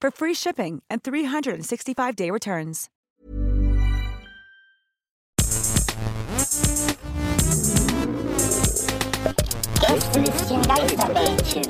[0.00, 2.88] for free shipping and 365-day returns.
[9.80, 11.62] Gästelistchen Geisterbällchen.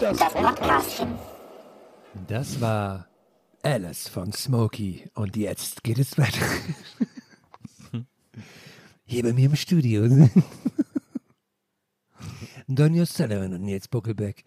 [0.00, 1.14] Das Podcastchen.
[2.26, 3.06] Das war
[3.62, 5.04] Alice von Smokey.
[5.14, 6.44] Und jetzt geht es weiter.
[9.04, 10.30] Hier bei mir im Studio sind
[12.68, 14.44] Donny Sullivan und Nils Buckelbeck,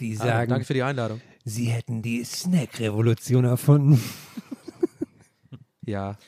[0.00, 1.20] die Ah, sagen, danke für die Einladung.
[1.48, 4.00] Sie hätten die Snack-Revolution erfunden.
[5.84, 6.18] Ja.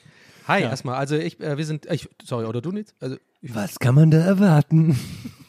[0.49, 0.95] Hi, erstmal.
[0.95, 2.95] Also ich, äh, wir sind, ich, sorry, oder du Nils?
[2.99, 4.99] Also, ich, Was kann man da erwarten?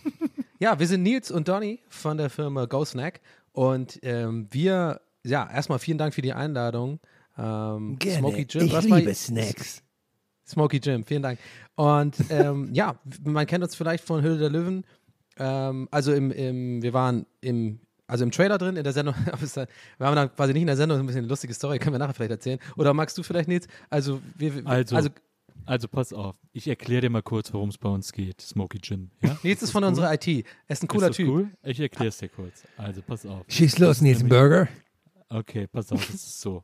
[0.60, 3.22] ja, wir sind Nils und Donny von der Firma Go Snack
[3.54, 7.00] und ähm, wir, ja, erstmal vielen Dank für die Einladung.
[7.38, 8.20] Ähm, Gerne.
[8.20, 8.66] Smoky Jim.
[8.66, 9.82] ich liebe Snacks.
[10.46, 11.40] Smoky Jim, vielen Dank.
[11.76, 14.84] Und ähm, ja, man kennt uns vielleicht von Höhle der Löwen.
[15.38, 17.80] Ähm, also im, im, wir waren im,
[18.12, 19.68] also im Trailer drin, in der Sendung, wir
[20.00, 22.00] waren dann quasi nicht in der Sendung, so ein bisschen eine lustige Story, können wir
[22.00, 22.60] nachher vielleicht erzählen.
[22.76, 23.68] Oder magst du vielleicht, Nils?
[23.90, 25.10] Also, wir, wir- Also, also
[25.66, 26.36] also, pass auf.
[26.54, 28.42] Ich erkläre dir mal kurz, worum es bei uns geht.
[28.42, 29.12] Smoky Jim.
[29.22, 29.38] Ja?
[29.44, 30.28] Nils ist von unserer IT.
[30.28, 31.30] Er ist ein cooler ist das Typ.
[31.30, 31.50] cool?
[31.64, 32.64] Ich erkläre es dir kurz.
[32.78, 33.46] Also, pass auf.
[33.48, 34.68] Schieß los, Das ist Nils Burger.
[35.30, 36.64] Okay, pass auf, es ist so.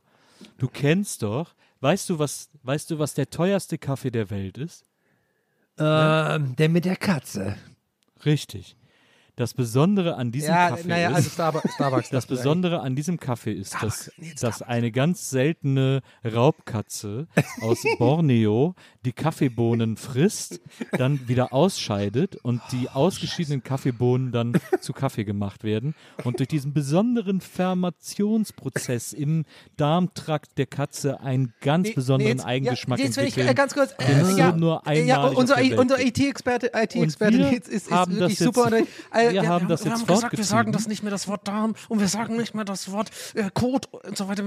[0.58, 4.84] Du kennst doch, weißt du, was, weißt du, was der teuerste Kaffee der Welt ist?
[5.78, 7.56] Ähm, der mit der Katze.
[8.24, 8.76] Richtig.
[9.38, 11.74] Das Besondere an diesem Ja, Kaffee naja, ist, also Starbucks.
[11.74, 14.10] Starbucks das Besondere an diesem Kaffee ist, dass,
[14.40, 17.28] dass eine ganz seltene Raubkatze
[17.60, 20.60] aus Borneo die Kaffeebohnen frisst,
[20.90, 25.94] dann wieder ausscheidet und die ausgeschiedenen Kaffeebohnen dann zu Kaffee gemacht werden.
[26.24, 29.44] Und durch diesen besonderen Fermentationsprozess im
[29.76, 33.52] Darmtrakt der Katze einen ganz Nee, besonderen Nils, Eigengeschmack ja, Nils, wenn ich, entwickeln.
[33.52, 35.58] äh, ganz kurz, äh, so ja, nur äh, ja, unser.
[35.60, 38.70] IT-Experte IT Und -Experte wir Nils ist, ist wirklich jetzt- super.
[39.12, 41.46] Äh, wir haben das wir jetzt haben gesagt, wir sagen das nicht mehr das Wort
[41.48, 44.44] Darm und wir sagen nicht mehr das Wort äh, Code und so weiter.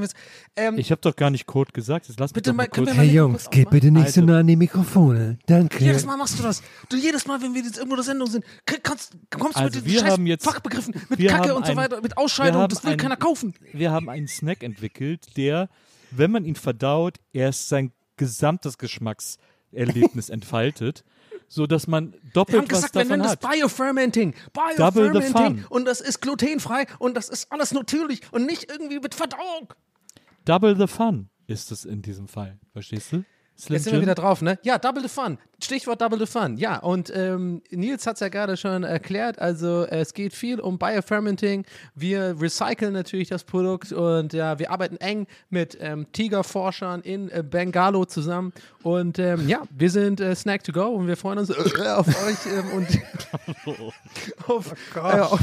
[0.56, 2.08] Ähm, Ich habe doch gar nicht Code gesagt.
[2.08, 4.22] Jetzt lass mich Bitte doch mal kurz wir Hey mal- Jungs, geht bitte nicht so
[4.22, 5.40] Also- nah an die Mikrofone.
[5.46, 5.84] Danke.
[5.84, 6.62] jedes Mal machst du das.
[6.90, 9.78] Du jedes Mal, wenn wir jetzt irgendwo in der Sendung sind, kannst, kommst du Also
[9.80, 12.18] mit den wir scheiß jetzt- Fachbegriffen, mit wir Kacke und so ein- weiter, mit wir
[12.18, 12.68] Ausscheidung.
[12.70, 13.54] Das will ein- keiner kaufen.
[13.74, 15.70] wir haben einen Snack entwickelt, der,
[16.12, 21.04] wenn man ihn verdaut, erst sein gesamtes Geschmackserlebnis entfaltet,
[21.52, 23.42] so dass man Wir doppelt haben gesagt, was wir davon nennen das hat.
[23.42, 24.34] Biofermenting.
[24.34, 25.34] The Biofermenting.
[25.34, 25.66] fun.
[25.70, 29.74] Und das ist glutenfrei und das ist alles natürlich und nicht irgendwie mit Verdauung.
[30.46, 32.58] Double the fun ist es in diesem Fall.
[32.72, 33.26] Verstehst du?
[33.62, 34.58] Slim Jetzt sind wir wieder drauf, ne?
[34.64, 35.38] Ja, Double the Fun.
[35.64, 36.58] Stichwort Double the Fun.
[36.58, 39.38] Ja, und ähm, Nils hat es ja gerade schon erklärt.
[39.38, 41.66] Also, es geht viel um Biofermenting.
[41.94, 47.44] Wir recyceln natürlich das Produkt und ja, wir arbeiten eng mit ähm, Tigerforschern in äh,
[47.48, 48.52] Bengalo zusammen.
[48.82, 52.08] Und ähm, ja, wir sind äh, Snack to Go und wir freuen uns äh, auf
[52.08, 52.88] euch ähm, und
[54.48, 55.40] auf, äh, auf,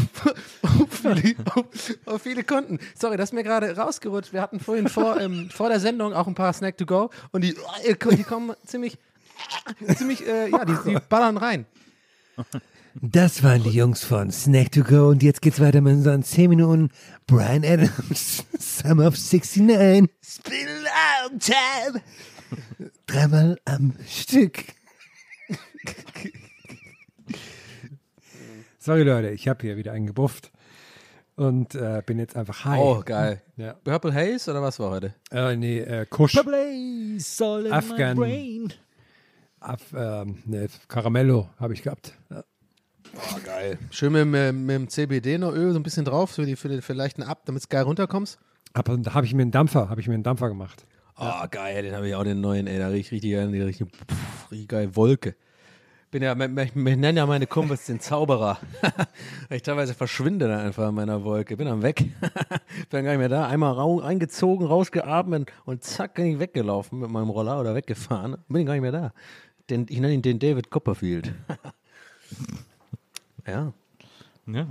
[0.90, 1.64] viele, auf,
[2.06, 2.80] auf viele Kunden.
[2.98, 4.32] Sorry, das ist mir gerade rausgerutscht.
[4.32, 7.44] Wir hatten vorhin vor, ähm, vor der Sendung auch ein paar Snack to Go und
[7.44, 7.54] die,
[8.16, 8.98] die kommen ziemlich,
[9.96, 11.66] ziemlich, äh, ja, die, die ballern rein.
[12.94, 16.50] Das waren die Jungs von Snack to Go und jetzt geht's weiter mit unseren 10
[16.50, 16.90] Minuten
[17.26, 20.08] Brian Adams, Summer of 69.
[20.22, 20.68] Spin
[21.22, 22.02] out time.
[23.06, 24.64] Dreimal am Stück.
[28.78, 30.50] Sorry Leute, ich habe hier wieder einen gebufft
[31.38, 32.80] und äh, bin jetzt einfach high.
[32.80, 33.40] Oh, geil.
[33.56, 33.74] Ja.
[33.84, 35.14] Purple Haze oder was war heute?
[35.30, 36.32] Äh, nee, äh, Kusch.
[36.32, 38.18] Blaze all in Afghan.
[38.18, 38.72] my brain.
[39.60, 42.14] Af, ähm, nee, Caramello habe ich gehabt.
[42.30, 42.42] Ja.
[43.90, 46.68] Schön mit, mit, mit dem CBD noch Öl so ein bisschen drauf für, die, für
[46.68, 48.38] den für leichten Ab, damit es geil runterkommst.
[48.72, 50.84] Aber da habe ich mir einen Dampfer, habe ich mir einen Dampfer gemacht.
[51.16, 53.80] Oh, geil, den habe ich auch den neuen, ey, da riecht richtig, geil, die riecht,
[53.80, 55.36] pff, richtig geil, Wolke.
[56.10, 58.58] Bin ja, ich nenne ja meine Kumpels den Zauberer.
[59.50, 61.98] ich teilweise verschwinde dann einfach in meiner Wolke, bin dann weg.
[62.90, 63.46] bin gar nicht mehr da.
[63.46, 68.38] Einmal rau eingezogen, rausgeatmet und zack, bin ich weggelaufen mit meinem Roller oder weggefahren.
[68.48, 69.12] Bin ich gar nicht mehr da.
[69.68, 71.34] Den, ich nenne ihn den David Copperfield.
[73.46, 73.72] ja.
[74.46, 74.66] Ja.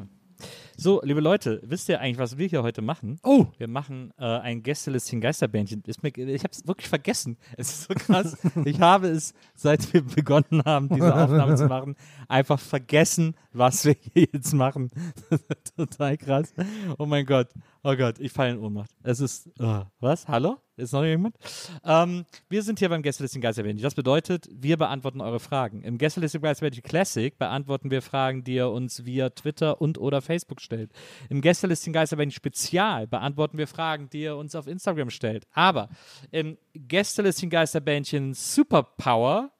[0.79, 3.19] So, liebe Leute, wisst ihr eigentlich, was wir hier heute machen?
[3.23, 3.47] Oh!
[3.57, 5.81] Wir machen äh, ein Gästelistchen Geisterbändchen.
[5.87, 7.35] Ist mir, ich habe es wirklich vergessen.
[7.57, 8.37] Es ist so krass.
[8.63, 11.95] ich habe es, seit wir begonnen haben, diese Aufnahme zu machen,
[12.27, 14.91] einfach vergessen, was wir hier jetzt machen.
[15.75, 16.53] Total krass.
[16.99, 17.47] Oh mein Gott.
[17.89, 18.89] Oh Gott, ich falle in Ohnmacht.
[19.01, 20.27] Es ist, uh, was?
[20.27, 20.57] Hallo?
[20.75, 21.37] Ist noch jemand?
[21.85, 23.81] Ähm, wir sind hier beim Gästelistchen Geisterbändchen.
[23.81, 25.83] Das bedeutet, wir beantworten eure Fragen.
[25.83, 30.59] Im Gästelistchen Geisterbändchen Classic beantworten wir Fragen, die ihr uns via Twitter und oder Facebook
[30.59, 30.91] stellt.
[31.29, 35.47] Im Gästelistchen Geisterbändchen Spezial beantworten wir Fragen, die ihr uns auf Instagram stellt.
[35.53, 35.87] Aber
[36.31, 39.51] im Gästelistchen Geisterbändchen Superpower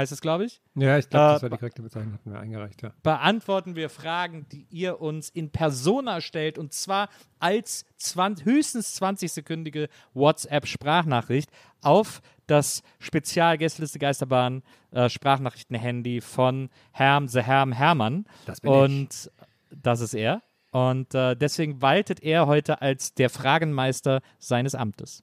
[0.00, 0.60] heißt es, glaube ich.
[0.74, 2.92] Ja, ich glaube, das Äh, war die korrekte Bezeichnung, hatten wir eingereicht, ja.
[3.02, 7.08] beantworten wir Fragen, die ihr uns in Persona stellt und zwar
[7.38, 11.50] als 20, höchstens 20-sekündige WhatsApp-Sprachnachricht
[11.82, 18.26] auf das Spezial Gästeliste Geisterbahn äh, Sprachnachrichten-Handy von Herrn The Herm Hermann.
[18.46, 18.78] Das bin ich.
[18.78, 19.30] und
[19.70, 20.42] das ist er.
[20.72, 25.22] Und äh, deswegen waltet er heute als der Fragenmeister seines Amtes.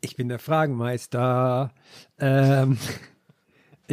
[0.00, 1.72] Ich bin der Fragenmeister.
[2.18, 2.76] Ähm,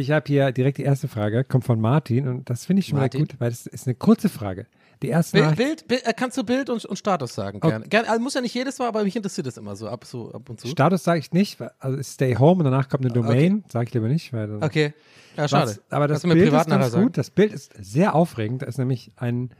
[0.00, 2.98] ich habe hier direkt die erste Frage, kommt von Martin und das finde ich schon
[2.98, 3.20] Martin?
[3.22, 4.66] mal gut, weil das ist eine kurze Frage.
[5.02, 7.56] Die erste Bild, Bild, Bild äh, kannst du Bild und, und Status sagen?
[7.58, 7.70] Okay.
[7.70, 7.88] Gerne.
[7.88, 8.08] Gerne.
[8.10, 10.50] Also muss ja nicht jedes Mal, aber mich interessiert das immer so ab, so ab
[10.50, 10.68] und zu.
[10.68, 13.94] Status sage ich nicht, weil- also Stay Home und danach kommt eine Domain, sage ich
[13.94, 14.92] lieber nicht, weil dann- Okay.
[15.38, 15.70] Ja, schade.
[15.70, 17.04] Was, aber das Bild privat ist ganz sagen?
[17.04, 17.16] gut.
[17.16, 18.60] Das Bild ist sehr aufregend.
[18.62, 19.50] Da ist nämlich ein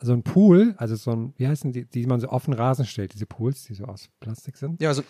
[0.00, 2.86] so ein Pool, also so ein, wie heißen die, die man so auf den Rasen
[2.86, 4.80] stellt, diese Pools, die so aus Plastik sind.
[4.80, 5.02] Ja, so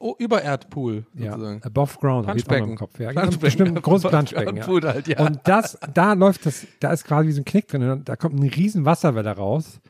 [0.00, 1.62] ein O- O- Übererdpool Ja, sozusagen.
[1.62, 2.76] above ground, habe ich auch noch im Planschbecken.
[2.76, 2.98] Kopf.
[3.00, 3.40] Ja, Planschbecken.
[3.40, 4.56] bestimmt ein großes Planschbecken.
[4.56, 4.66] Ja.
[4.66, 5.26] Halt, ja.
[5.26, 7.88] Und das, da läuft das, da ist quasi wie so ein Knick drin.
[7.88, 9.80] Und da kommt eine riesen Wasserwelle raus.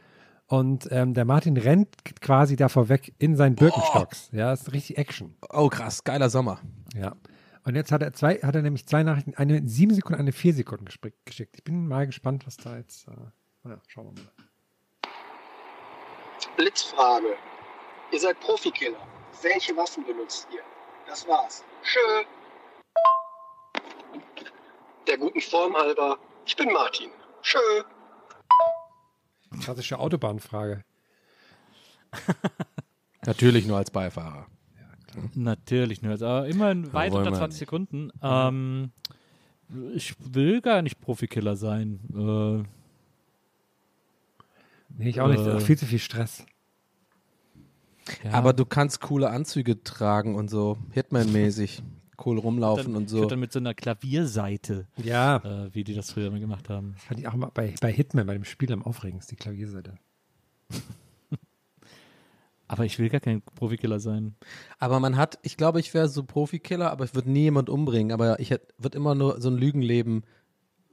[0.47, 1.89] Und ähm, der Martin rennt
[2.21, 4.31] quasi davor weg in seinen Birkenstocks.
[4.33, 5.37] Ja, ist richtig Action.
[5.49, 6.03] Oh, krass.
[6.03, 6.59] Geiler Sommer.
[6.95, 7.15] Ja.
[7.65, 10.31] Und jetzt hat er zwei, hat er nämlich zwei Nachrichten, eine in sieben Sekunden, eine
[10.31, 10.87] in vier Sekunden
[11.25, 11.55] geschickt.
[11.57, 13.07] Ich bin mal gespannt, was da jetzt.
[13.07, 13.13] Äh,
[13.63, 14.33] naja, schauen wir mal.
[16.57, 17.27] Blitzfrage.
[18.13, 18.97] Ihr seid Profikiller.
[19.43, 20.63] Welche Waffen benutzt ihr?
[21.07, 21.65] Das war's.
[21.83, 21.99] Tschö.
[25.07, 26.19] Der guten Form halber.
[26.47, 27.11] Ich bin Martin.
[27.43, 27.59] Tschö.
[29.63, 30.85] Klassische Autobahnfrage.
[33.27, 34.47] Natürlich nur als Beifahrer.
[35.35, 36.15] Natürlich nur.
[36.15, 38.13] Aber immerhin weit unter wir 20 Sekunden.
[38.23, 38.93] Ähm,
[39.95, 42.01] ich will gar nicht Profikiller sein.
[42.15, 42.69] Äh,
[44.97, 45.45] Nee, ich auch nicht.
[45.47, 45.53] Äh.
[45.53, 46.45] Auch viel zu viel Stress.
[48.25, 48.33] Ja.
[48.33, 50.79] Aber du kannst coole Anzüge tragen und so.
[50.93, 51.83] Hitman-mäßig.
[52.23, 53.29] Cool rumlaufen dann, und Ich würd so.
[53.31, 56.95] dann mit so einer Klavierseite, Ja, äh, wie die das früher immer gemacht haben.
[56.99, 59.95] fand ich auch mal bei, bei Hitman, bei dem Spiel am aufregendsten, die Klavierseite.
[62.69, 64.37] Aber ich will gar kein Profikiller sein.
[64.79, 68.13] Aber man hat, ich glaube, ich wäre so Profikiller, aber ich würde nie jemand umbringen.
[68.13, 70.23] Aber ich würde immer nur so ein Lügenleben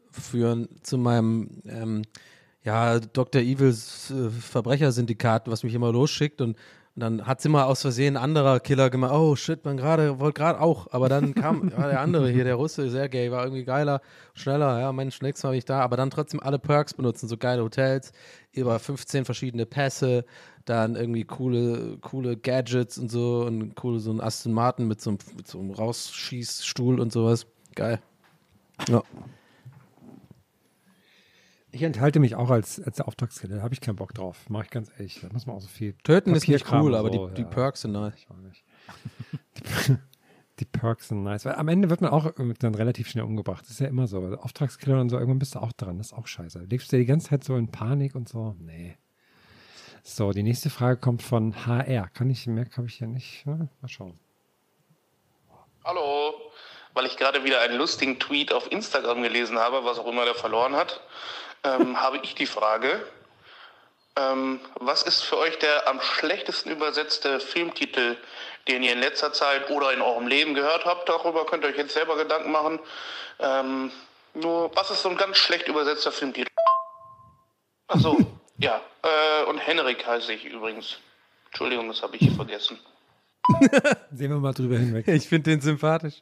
[0.09, 2.01] führen zu meinem, ähm,
[2.63, 3.43] ja, Dr.
[3.43, 6.57] Evils äh, Verbrechersyndikat, was mich immer losschickt und,
[6.97, 9.13] und dann hat es immer aus Versehen ein anderer Killer gemacht.
[9.13, 10.87] Oh shit, man gerade, wollte gerade auch.
[10.89, 14.01] Aber dann kam ja, der andere hier, der Russe, Sergej, war irgendwie geiler,
[14.33, 14.79] schneller.
[14.79, 15.81] Ja, Mensch, nächstes Mal bin ich da.
[15.81, 18.13] Aber dann trotzdem alle Perks benutzen, so geile Hotels,
[18.51, 20.25] über 15 verschiedene Pässe,
[20.65, 25.11] dann irgendwie coole, coole Gadgets und so und coole, so ein Aston Martin mit so
[25.11, 27.45] einem, mit so einem Rausschießstuhl und sowas.
[27.75, 27.99] Geil.
[28.89, 29.03] Ja.
[31.71, 33.57] Ich enthalte mich auch als, als Auftragskiller.
[33.57, 34.49] Da habe ich keinen Bock drauf.
[34.49, 35.19] Mache ich ganz ehrlich.
[35.21, 35.93] Da muss man auch so viel.
[36.03, 37.47] Töten ist nicht Papierkram cool, und aber so, die, die ja.
[37.47, 38.13] Perks sind nice.
[38.15, 38.63] Ich auch nicht.
[39.57, 39.97] Die,
[40.59, 41.45] die Perks sind nice.
[41.45, 43.63] Weil am Ende wird man auch dann relativ schnell umgebracht.
[43.63, 44.21] Das ist ja immer so.
[44.21, 45.97] Also Auftragskiller und so, irgendwann bist du auch dran.
[45.97, 46.59] Das ist auch scheiße.
[46.69, 48.55] Lebst du die ganze Zeit so in Panik und so?
[48.59, 48.97] Nee.
[50.03, 52.07] So, die nächste Frage kommt von HR.
[52.07, 53.45] Kann ich, mehr habe ich ja nicht.
[53.45, 54.17] Ja, mal schauen.
[55.83, 56.33] Hallo,
[56.93, 60.35] weil ich gerade wieder einen lustigen Tweet auf Instagram gelesen habe, was auch immer der
[60.35, 61.01] verloren hat,
[61.63, 63.05] ähm, habe ich die Frage,
[64.17, 68.17] ähm, was ist für euch der am schlechtesten übersetzte Filmtitel,
[68.67, 71.07] den ihr in letzter Zeit oder in eurem Leben gehört habt?
[71.07, 72.79] Darüber könnt ihr euch jetzt selber Gedanken machen.
[73.39, 73.91] Ähm,
[74.33, 76.51] nur, was ist so ein ganz schlecht übersetzter Filmtitel?
[77.87, 78.17] Ach so,
[78.57, 78.81] ja.
[79.03, 80.97] Äh, und Henrik heiße ich übrigens.
[81.47, 82.79] Entschuldigung, das habe ich vergessen.
[84.11, 85.07] Sehen wir mal drüber hinweg.
[85.07, 86.21] Ich finde den sympathisch.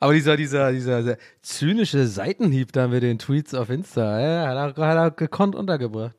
[0.00, 4.78] Aber dieser, dieser, dieser, dieser zynische Seitenhieb da mit den Tweets auf Insta, ja, hat,
[4.78, 6.16] er, hat er gekonnt untergebracht.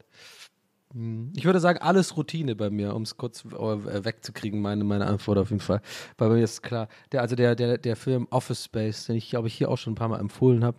[0.93, 1.33] Hm.
[1.35, 5.37] Ich würde sagen, alles Routine bei mir, um es kurz äh, wegzukriegen, meine, meine Antwort
[5.37, 5.81] auf jeden Fall.
[6.15, 6.87] Bei mir ist klar.
[7.11, 9.93] Der, also der, der, der Film Office Space, den ich, glaube ich, hier auch schon
[9.93, 10.77] ein paar Mal empfohlen habe,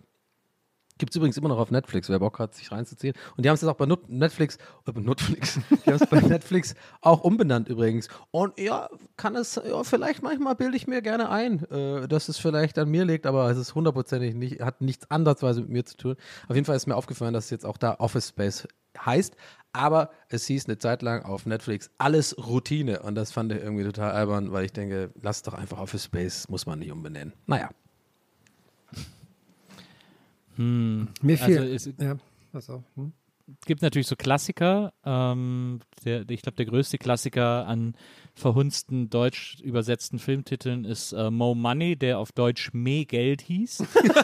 [0.97, 3.13] Gibt es übrigens immer noch auf Netflix, wer Bock hat, sich reinzuziehen.
[3.35, 6.75] Und die haben es jetzt auch bei Netflix, äh, Netflix, die haben es bei Netflix
[7.01, 8.07] auch umbenannt übrigens.
[8.31, 12.37] Und ja, kann es, ja, vielleicht manchmal bilde ich mir gerne ein, äh, dass es
[12.37, 15.97] vielleicht an mir liegt, aber es ist hundertprozentig nicht, hat nichts ansatzweise mit mir zu
[15.97, 16.15] tun.
[16.47, 18.67] Auf jeden Fall ist mir aufgefallen, dass es jetzt auch da Office Space
[19.05, 19.35] heißt.
[19.73, 23.01] Aber es hieß eine Zeit lang auf Netflix alles Routine.
[23.03, 26.49] Und das fand ich irgendwie total albern, weil ich denke, lass doch einfach Office Space,
[26.49, 27.33] muss man nicht umbenennen.
[27.45, 27.69] Naja.
[30.57, 31.07] Hm.
[31.21, 31.73] Mir Also fiel.
[31.73, 32.17] es ja,
[32.75, 32.83] auch.
[32.95, 33.13] Hm?
[33.65, 34.93] gibt natürlich so Klassiker.
[35.05, 37.95] Ähm, der, ich glaube, der größte Klassiker an
[38.35, 43.83] verhunzten deutsch übersetzten Filmtiteln ist äh, Mo Money, der auf Deutsch Me Geld hieß.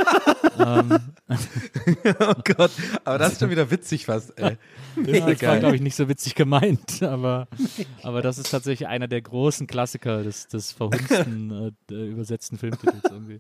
[0.60, 1.00] ähm,
[2.20, 2.72] oh Gott,
[3.06, 4.58] aber das ist schon wieder witzig fast, ey.
[5.06, 7.48] ja, das war, glaube ich, nicht so witzig gemeint, aber,
[8.04, 13.40] aber das ist tatsächlich einer der großen Klassiker des, des verhunzten äh, übersetzten Filmtitels irgendwie.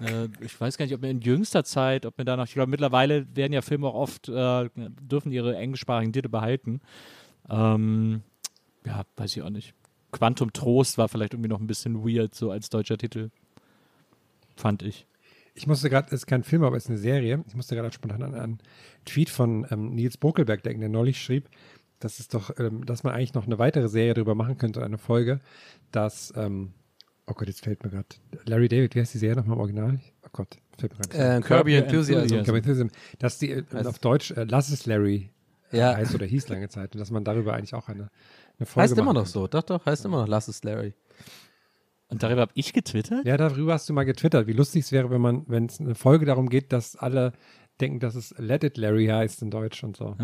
[0.00, 2.54] Äh, ich weiß gar nicht, ob mir in jüngster Zeit, ob mir da noch, ich
[2.54, 6.80] glaube, mittlerweile werden ja Filme auch oft, äh, dürfen ihre englischsprachigen Titel behalten.
[7.48, 8.22] Ähm,
[8.84, 9.74] ja, weiß ich auch nicht.
[10.12, 13.30] Quantum Trost war vielleicht irgendwie noch ein bisschen weird, so als deutscher Titel.
[14.56, 15.06] Fand ich.
[15.54, 17.42] Ich musste gerade, es ist kein Film, aber es ist eine Serie.
[17.48, 18.58] Ich musste gerade spontan an einen
[19.06, 21.48] Tweet von ähm, Nils Bokelberg denken, der neulich schrieb,
[21.98, 24.98] dass es doch, ähm, dass man eigentlich noch eine weitere Serie darüber machen könnte, eine
[24.98, 25.40] Folge,
[25.92, 26.72] dass, ähm,
[27.26, 28.06] oh Gott, jetzt fällt mir gerade,
[28.44, 30.00] Larry David, wie heißt die Serie nochmal im Original?
[30.24, 31.36] Oh Gott, fällt mir gerade.
[31.36, 32.42] Äh, Kirby Your Enthusiasm.
[32.44, 35.30] Kirby Enthusiasm, dass die äh, Heißt- auf Deutsch äh, Lass es Larry
[35.72, 35.96] äh, Ja.
[35.96, 38.10] heißt oder hieß lange Zeit und dass man darüber eigentlich auch eine,
[38.58, 39.30] eine Folge Heißt immer noch könnte.
[39.32, 39.46] so.
[39.48, 40.94] Doch, doch, heißt immer noch Lass es Larry.
[42.08, 43.26] Und darüber habe ich getwittert?
[43.26, 45.96] Ja, darüber hast du mal getwittert, wie lustig es wäre, wenn man, wenn es eine
[45.96, 47.32] Folge darum geht, dass alle
[47.80, 50.16] denken, dass es Let It Larry heißt in Deutsch und so.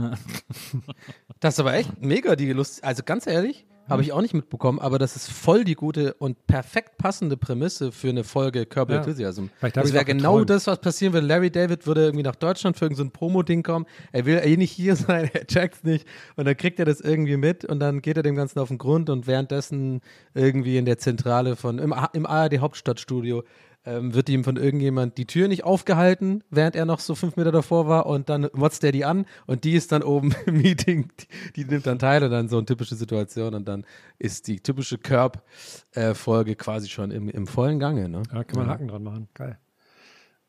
[1.41, 2.85] Das ist aber echt mega die Lust.
[2.85, 6.47] Also ganz ehrlich, habe ich auch nicht mitbekommen, aber das ist voll die gute und
[6.47, 8.97] perfekt passende Prämisse für eine Folge Curb Ja.
[8.99, 9.47] Enthusiasm.
[9.59, 10.51] Vielleicht Das wäre genau geträumt.
[10.51, 11.27] das, was passieren würde.
[11.27, 13.87] Larry David würde irgendwie nach Deutschland für irgendein so Promo-Ding kommen.
[14.13, 16.07] Er will eh nicht hier sein, er checkt's nicht.
[16.37, 18.79] Und dann kriegt er das irgendwie mit und dann geht er dem Ganzen auf den
[18.79, 20.01] Grund und währenddessen
[20.35, 23.43] irgendwie in der Zentrale von, im, im ARD Hauptstadtstudio,
[23.85, 27.53] ähm, wird ihm von irgendjemand die Tür nicht aufgehalten, während er noch so fünf Meter
[27.53, 31.11] davor war und dann motzt er die an und die ist dann oben im Meeting,
[31.19, 33.85] die, die nimmt dann teil und dann so eine typische Situation und dann
[34.19, 38.09] ist die typische Curb-Folge quasi schon im, im vollen Gange.
[38.09, 38.23] Ne?
[38.33, 39.29] Ja, kann man Haken dran machen.
[39.35, 39.59] Geil.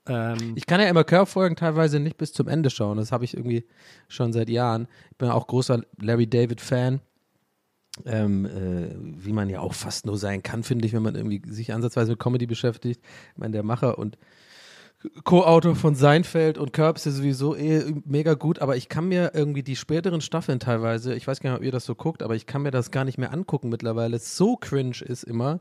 [0.07, 2.97] Ähm, Ich kann ja immer Curb-Folgen teilweise nicht bis zum Ende schauen.
[2.97, 3.65] Das habe ich irgendwie
[4.07, 4.87] schon seit Jahren.
[5.11, 7.01] Ich bin auch großer Larry David-Fan.
[8.05, 11.43] Ähm, äh, wie man ja auch fast nur sein kann, finde ich, wenn man irgendwie
[11.47, 13.01] sich ansatzweise mit Comedy beschäftigt.
[13.33, 14.17] Ich meine, der Macher und
[15.23, 19.63] Co-Autor von Seinfeld und Curb ist sowieso eh mega gut, aber ich kann mir irgendwie
[19.63, 22.45] die späteren Staffeln teilweise, ich weiß gar nicht, ob ihr das so guckt, aber ich
[22.45, 24.17] kann mir das gar nicht mehr angucken mittlerweile.
[24.19, 25.59] So cringe ist immer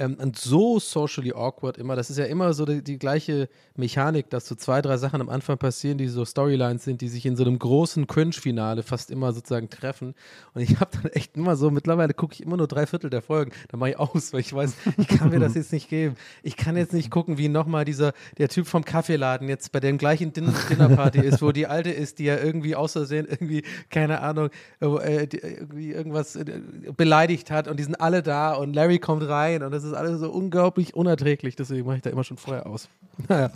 [0.00, 1.94] ähm, und so socially awkward immer.
[1.94, 5.28] Das ist ja immer so die, die gleiche Mechanik, dass so zwei, drei Sachen am
[5.28, 9.32] Anfang passieren, die so Storylines sind, die sich in so einem großen Cringe-Finale fast immer
[9.32, 10.14] sozusagen treffen.
[10.54, 13.22] Und ich habe dann echt immer so, mittlerweile gucke ich immer nur drei Viertel der
[13.22, 13.52] Folgen.
[13.68, 16.16] Dann mache ich aus, weil ich weiß, ich kann mir das jetzt nicht geben.
[16.42, 19.98] Ich kann jetzt nicht gucken, wie nochmal dieser, der Typ vom Kaffeeladen jetzt bei dem
[19.98, 24.48] gleichen Din Dinnerparty ist, wo die Alte ist, die ja irgendwie außersehen irgendwie, keine Ahnung,
[24.80, 26.60] äh, die, irgendwie irgendwas äh,
[26.96, 30.20] beleidigt hat und die sind alle da und Larry kommt rein und das ist alles
[30.20, 32.88] so unglaublich unerträglich, deswegen mache ich da immer schon vorher aus.
[33.28, 33.50] Naja.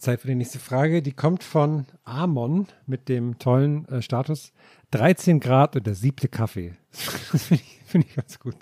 [0.00, 1.02] Zeit für die nächste Frage.
[1.02, 4.52] Die kommt von Amon mit dem tollen äh, Status
[4.92, 6.76] 13 Grad und der siebte Kaffee.
[7.32, 8.56] Das finde ich, find ich ganz gut.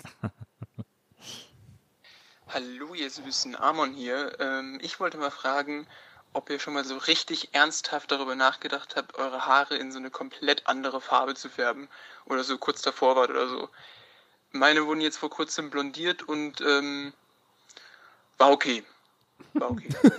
[2.47, 4.37] Hallo, ihr süßen Amon hier.
[4.39, 5.87] Ähm, ich wollte mal fragen,
[6.33, 10.11] ob ihr schon mal so richtig ernsthaft darüber nachgedacht habt, eure Haare in so eine
[10.11, 11.89] komplett andere Farbe zu färben
[12.25, 13.69] oder so kurz davor wart oder so.
[14.51, 17.13] Meine wurden jetzt vor kurzem blondiert und ähm,
[18.37, 18.83] war okay.
[19.53, 19.89] War okay.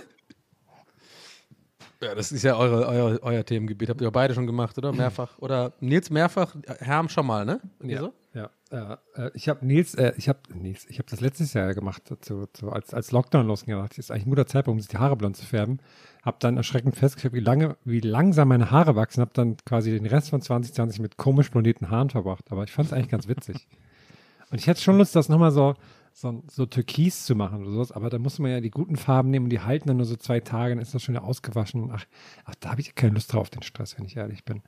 [2.01, 3.89] Ja, das ist ja eure, euer, euer Themengebiet.
[3.89, 4.91] Habt ihr beide schon gemacht, oder?
[4.91, 5.37] Mehrfach.
[5.37, 7.61] Oder Nils mehrfach, Herm schon mal, ne?
[7.79, 8.13] Irgendwie so?
[8.33, 8.97] Ja, ja.
[9.13, 12.47] Äh, ich habe Nils, äh, ich habe Nils, ich habe das letztes Jahr gemacht, zu,
[12.53, 13.75] zu, als, als Lockdown losging.
[13.75, 15.79] Das ist eigentlich ein guter Zeitpunkt, um sich die Haare blond zu färben.
[16.23, 19.21] Habe dann erschreckend festgestellt, wie lange, wie langsam meine Haare wachsen.
[19.21, 22.45] Habe dann quasi den Rest von 2020 mit komisch blondierten Haaren verbracht.
[22.49, 23.67] Aber ich fand es eigentlich ganz witzig.
[24.51, 25.73] Und ich hätte schon Lust, das nochmal so,
[26.13, 29.31] so, so türkis zu machen oder sowas, aber da muss man ja die guten Farben
[29.31, 31.89] nehmen und die halten dann nur so zwei Tage, dann ist das schon ausgewaschen.
[31.91, 32.05] Ach,
[32.45, 34.61] ach da habe ich keine Lust drauf, den Stress, wenn ich ehrlich bin.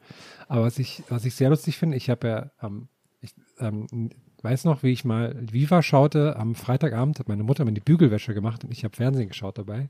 [0.47, 2.87] Aber was ich, was ich sehr lustig finde, ich habe ja, ähm,
[3.19, 4.09] ich ähm,
[4.41, 8.33] weiß noch, wie ich mal Viva schaute, am Freitagabend hat meine Mutter mir die Bügelwäsche
[8.33, 9.89] gemacht und ich habe Fernsehen geschaut dabei.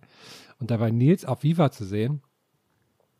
[0.59, 2.21] Und da war Nils auf Viva zu sehen.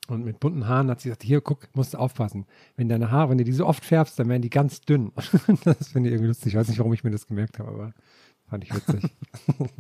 [0.10, 2.46] Und mit bunten Haaren hat sie gesagt, hier, guck, musst du aufpassen.
[2.76, 5.12] Wenn deine Haare, wenn du die so oft färbst, dann werden die ganz dünn.
[5.64, 6.54] das finde ich irgendwie lustig.
[6.54, 7.94] Ich weiß nicht, warum ich mir das gemerkt habe, aber
[8.48, 9.12] fand ich witzig.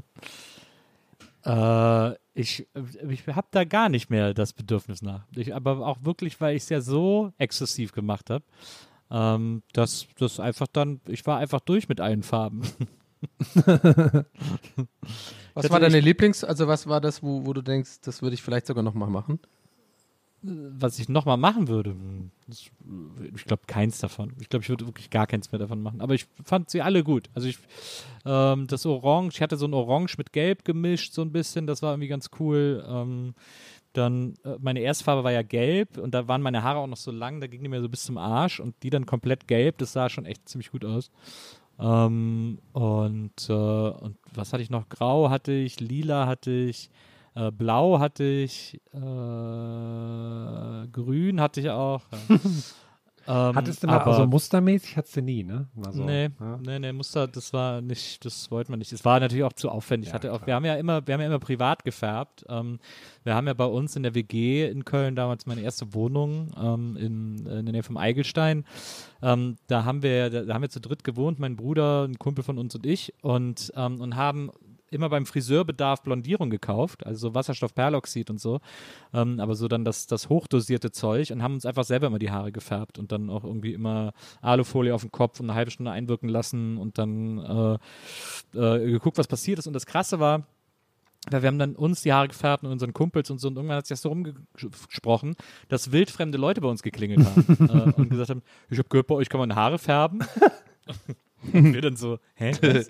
[1.45, 2.67] Äh, ich
[3.09, 5.25] ich habe da gar nicht mehr das Bedürfnis nach.
[5.35, 8.45] Ich, aber auch wirklich, weil ich es ja so exzessiv gemacht habe,
[9.11, 12.61] ähm, dass das einfach dann, ich war einfach durch mit allen Farben.
[15.53, 18.41] Was war deine Lieblings-, also was war das, wo, wo du denkst, das würde ich
[18.41, 19.39] vielleicht sogar nochmal machen?
[20.43, 21.95] Was ich nochmal machen würde,
[22.47, 22.69] das,
[23.33, 24.33] ich glaube keins davon.
[24.41, 26.01] Ich glaube, ich würde wirklich gar keins mehr davon machen.
[26.01, 27.29] Aber ich fand sie alle gut.
[27.33, 27.57] Also ich,
[28.25, 31.81] ähm, das Orange, ich hatte so ein Orange mit Gelb gemischt, so ein bisschen, das
[31.81, 32.83] war irgendwie ganz cool.
[32.87, 33.33] Ähm,
[33.93, 37.11] dann, äh, meine Erstfarbe war ja gelb und da waren meine Haare auch noch so
[37.11, 39.93] lang, da ging die mir so bis zum Arsch und die dann komplett gelb, das
[39.93, 41.11] sah schon echt ziemlich gut aus.
[41.79, 44.89] Ähm, und, äh, und was hatte ich noch?
[44.89, 46.89] Grau hatte ich, lila hatte ich,
[47.35, 48.97] äh, Blau hatte ich, äh,
[50.91, 52.01] Grün hatte ich auch.
[52.29, 52.39] Ja.
[53.49, 55.67] ähm, Hattest du mal, aber, also mustermäßig hattest du nie, ne?
[55.91, 56.59] So, nee, ja.
[56.61, 58.91] nee, nee, Muster, das war nicht, das wollte man nicht.
[58.91, 60.09] Es war natürlich auch zu aufwendig.
[60.09, 62.45] Ja, hatte auch, wir haben ja immer, wir haben ja immer privat gefärbt.
[62.49, 62.79] Ähm,
[63.23, 66.97] wir haben ja bei uns in der WG in Köln damals meine erste Wohnung ähm,
[66.97, 68.65] in, in der Nähe vom Eigelstein.
[69.21, 72.59] Ähm, da haben wir, da haben wir zu dritt gewohnt, mein Bruder, ein Kumpel von
[72.59, 74.51] uns und ich, und, ähm, und haben
[74.93, 78.59] immer beim Friseurbedarf Blondierung gekauft, also so Wasserstoffperloxid und so,
[79.13, 82.31] ähm, aber so dann das, das hochdosierte Zeug und haben uns einfach selber immer die
[82.31, 85.91] Haare gefärbt und dann auch irgendwie immer Alufolie auf den Kopf und eine halbe Stunde
[85.91, 87.79] einwirken lassen und dann
[88.53, 89.67] äh, äh, geguckt, was passiert ist.
[89.67, 90.45] Und das Krasse war,
[91.29, 93.77] weil wir haben dann uns die Haare gefärbt und unseren Kumpels und so und irgendwann
[93.77, 95.35] hat sich das so rumgesprochen,
[95.69, 99.15] dass wildfremde Leute bei uns geklingelt haben äh, und gesagt haben, ich habe gehört, bei
[99.15, 100.19] euch kann man Haare färben.
[101.51, 102.51] Und wir dann so, hä?
[102.61, 102.89] Was?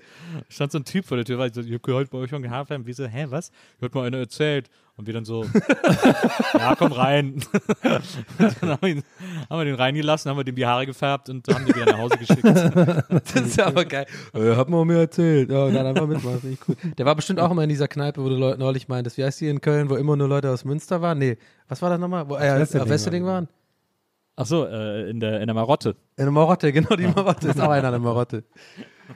[0.49, 2.29] Stand so ein Typ vor der Tür, weil ich, so, ich habe gehört, bei euch
[2.29, 2.85] schon gehabt haben.
[2.85, 3.51] Wie so, hä, was?
[3.77, 4.69] Ich hab mal einer erzählt.
[4.95, 5.43] Und wir dann so,
[6.53, 7.43] ja, komm rein.
[7.81, 9.03] dann haben wir, ihn,
[9.49, 11.97] haben wir den reingelassen, haben wir dem die Haare gefärbt und haben die wieder nach
[11.97, 12.43] Hause geschickt.
[12.43, 14.05] das ist ja aber geil.
[14.35, 15.49] Äh, hat man mir erzählt.
[15.49, 16.57] Ja, dann einfach mitmachen.
[16.67, 16.75] Cool.
[16.95, 19.17] Der war bestimmt auch immer in dieser Kneipe, wo du Leute neulich meintest.
[19.17, 21.17] Wie heißt die in Köln, wo immer nur Leute aus Münster waren?
[21.17, 22.29] Nee, was war das nochmal?
[22.29, 23.47] Wo äh, auf Wesseling waren?
[24.35, 25.95] Ach so, äh, in, der, in der Marotte.
[26.17, 28.43] In der Marotte, genau, die Marotte ist auch einer der Marotte.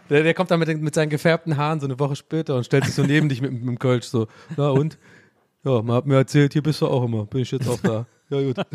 [0.09, 2.65] Der, der kommt dann mit, den, mit seinen gefärbten Haaren so eine Woche später und
[2.65, 4.97] stellt sich so neben dich mit, mit dem Kölsch so, na und?
[5.63, 7.25] Ja, man hat mir erzählt, hier bist du auch immer.
[7.25, 8.05] Bin ich jetzt auch da.
[8.29, 8.57] Ja, gut.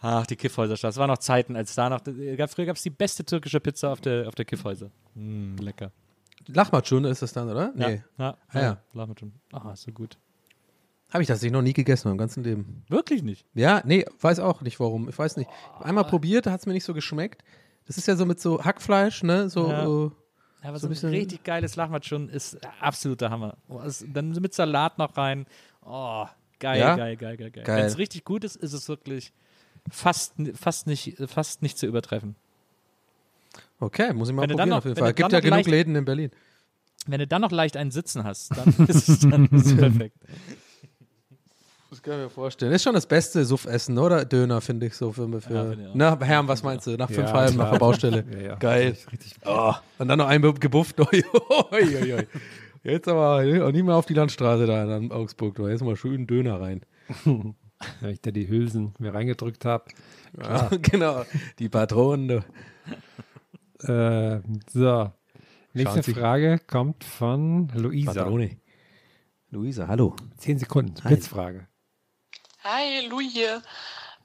[0.00, 0.92] Ach, die Kiffhäuserstadt.
[0.92, 2.00] Es waren noch Zeiten, als da noch.
[2.04, 4.90] Früher gab es die beste türkische Pizza auf der, auf der Kiffhäuser.
[5.14, 5.90] Mm, lecker.
[6.46, 7.72] Lachmatschun ist das dann, oder?
[7.74, 8.02] Nee.
[8.16, 8.78] Ja, ja, ah, ja.
[8.94, 9.32] Lachmatschun.
[9.52, 10.16] Ah, so gut.
[11.10, 12.84] Habe ich das ich noch nie gegessen im ganzen Leben.
[12.88, 13.46] Wirklich nicht?
[13.54, 15.08] Ja, nee, weiß auch nicht warum.
[15.08, 15.48] Ich weiß nicht.
[15.80, 17.42] Einmal probiert, da hat es mir nicht so geschmeckt.
[17.86, 19.48] Das ist ja so mit so Hackfleisch, ne?
[19.48, 19.86] So, ja.
[19.88, 20.10] uh,
[20.62, 23.56] ja, aber so, so ein richtig geiles Lachmatschun ist absoluter Hammer.
[23.68, 25.46] Oh, ist, dann mit Salat noch rein.
[25.82, 26.26] Oh,
[26.58, 26.96] geil, Ja?
[26.96, 27.64] geil, geil, geil, geil.
[27.64, 27.76] Geil.
[27.78, 29.32] Wenn es richtig gut ist, ist es wirklich
[29.90, 32.36] fast, fast, nicht, fast nicht zu übertreffen.
[33.80, 35.08] Okay, muss ich mal probieren noch- auf jeden Fall.
[35.12, 36.30] du Gibt ja genug Läden in Berlin.
[37.06, 40.16] Wenn du dann noch leicht einen Sitzen hast, dann ist es, dann ist es perfekt.
[41.90, 42.72] Das kann ich mir vorstellen.
[42.72, 44.26] Ist schon das beste Suffessen, oder?
[44.26, 45.78] Döner, finde ich so für, für Ja, ich.
[45.94, 46.96] Na, Herm, was meinst du?
[46.96, 48.24] Nach fünf Ja, Halben nach der Baustelle.
[48.30, 48.54] Ja, ja.
[48.56, 48.88] Geil.
[48.88, 49.34] Richtig, richtig.
[49.46, 50.96] Oh, und dann noch ein gebufft.
[52.82, 55.54] Jetzt aber auch nicht mehr auf die Landstraße da in Augsburg.
[55.54, 55.66] Du.
[55.66, 56.82] Jetzt mal schön Döner rein.
[57.24, 59.84] Wenn ich da die Hülsen mir reingedrückt habe.
[60.38, 61.24] Ja, genau.
[61.58, 62.28] Die Patronen.
[62.28, 63.90] Du.
[63.90, 65.12] Äh, so.
[65.72, 68.12] Nächste Schauen Frage kommt von Luisa.
[68.12, 68.58] Patrone.
[69.50, 70.14] Luisa, hallo.
[70.36, 70.94] Zehn Sekunden.
[71.02, 71.67] Blitzfrage.
[72.64, 73.62] Hi, Louis hier.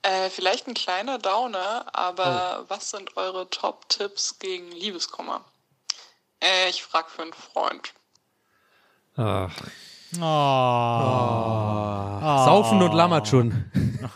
[0.01, 5.45] Äh, vielleicht ein kleiner Downer, aber was sind eure Top-Tipps gegen Liebeskummer?
[6.41, 7.93] Äh, ich frag für einen Freund.
[9.15, 9.51] Ach,
[10.21, 12.45] Ah.
[12.45, 13.65] Saufen und Lammertschun.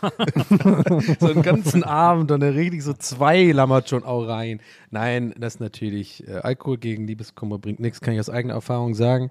[1.18, 4.60] so einen ganzen Abend und dann richtig so zwei Lammertschun auch rein.
[4.90, 8.94] Nein, das ist natürlich, äh, Alkohol gegen Liebeskummer bringt nichts, kann ich aus eigener Erfahrung
[8.94, 9.30] sagen.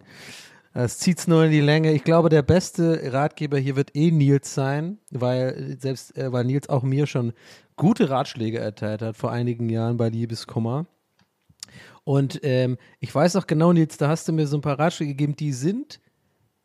[0.80, 1.92] Es zieht es nur in die Länge.
[1.94, 6.70] Ich glaube, der beste Ratgeber hier wird eh Nils sein, weil selbst, äh, weil Nils
[6.70, 7.34] auch mir schon
[7.78, 10.86] gute Ratschläge erteilt hat vor einigen Jahren bei Liebeskummer.
[12.04, 15.14] Und ähm, ich weiß auch genau, Nils, da hast du mir so ein paar Ratschläge
[15.14, 16.00] gegeben, die sind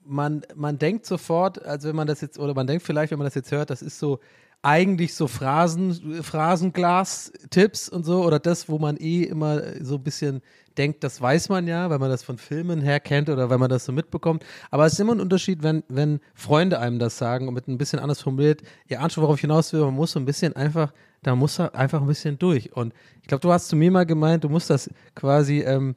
[0.05, 3.27] man, man denkt sofort, also wenn man das jetzt, oder man denkt vielleicht, wenn man
[3.27, 4.19] das jetzt hört, das ist so
[4.63, 10.41] eigentlich so Phrasen, Phrasenglas-Tipps und so, oder das, wo man eh immer so ein bisschen
[10.79, 13.69] denkt, das weiß man ja, weil man das von Filmen her kennt oder weil man
[13.69, 14.45] das so mitbekommt.
[14.71, 17.77] Aber es ist immer ein Unterschied, wenn, wenn Freunde einem das sagen und mit ein
[17.77, 20.55] bisschen anders formuliert, ihr ahnt schon, worauf ich hinaus will, man muss so ein bisschen
[20.55, 22.75] einfach, da muss er einfach ein bisschen durch.
[22.75, 25.97] Und ich glaube, du hast zu mir mal gemeint, du musst das quasi, ähm,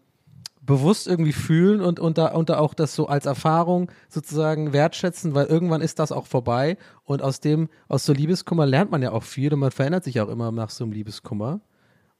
[0.65, 5.35] bewusst irgendwie fühlen und, und, da, und da auch das so als Erfahrung sozusagen wertschätzen,
[5.35, 9.11] weil irgendwann ist das auch vorbei und aus dem, aus so Liebeskummer lernt man ja
[9.11, 11.61] auch viel und man verändert sich auch immer nach so einem Liebeskummer.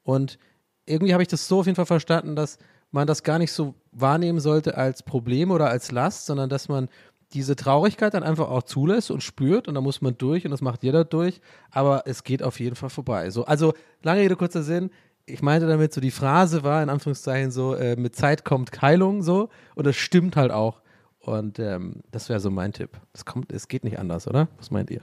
[0.02, 0.38] Und
[0.84, 2.58] irgendwie habe ich das so auf jeden Fall verstanden, dass
[2.92, 6.88] man das gar nicht so wahrnehmen sollte als Problem oder als Last, sondern dass man
[7.32, 10.60] diese Traurigkeit dann einfach auch zulässt und spürt und da muss man durch und das
[10.60, 13.30] macht jeder durch, aber es geht auf jeden Fall vorbei.
[13.30, 14.90] So, also lange Rede, kurzer Sinn.
[15.26, 19.22] Ich meinte damit so, die Phrase war in Anführungszeichen so, äh, mit Zeit kommt Heilung
[19.22, 20.80] so und das stimmt halt auch.
[21.18, 22.90] Und ähm, das wäre so mein Tipp.
[23.12, 24.46] Es kommt, es geht nicht anders, oder?
[24.58, 25.00] Was meint ihr?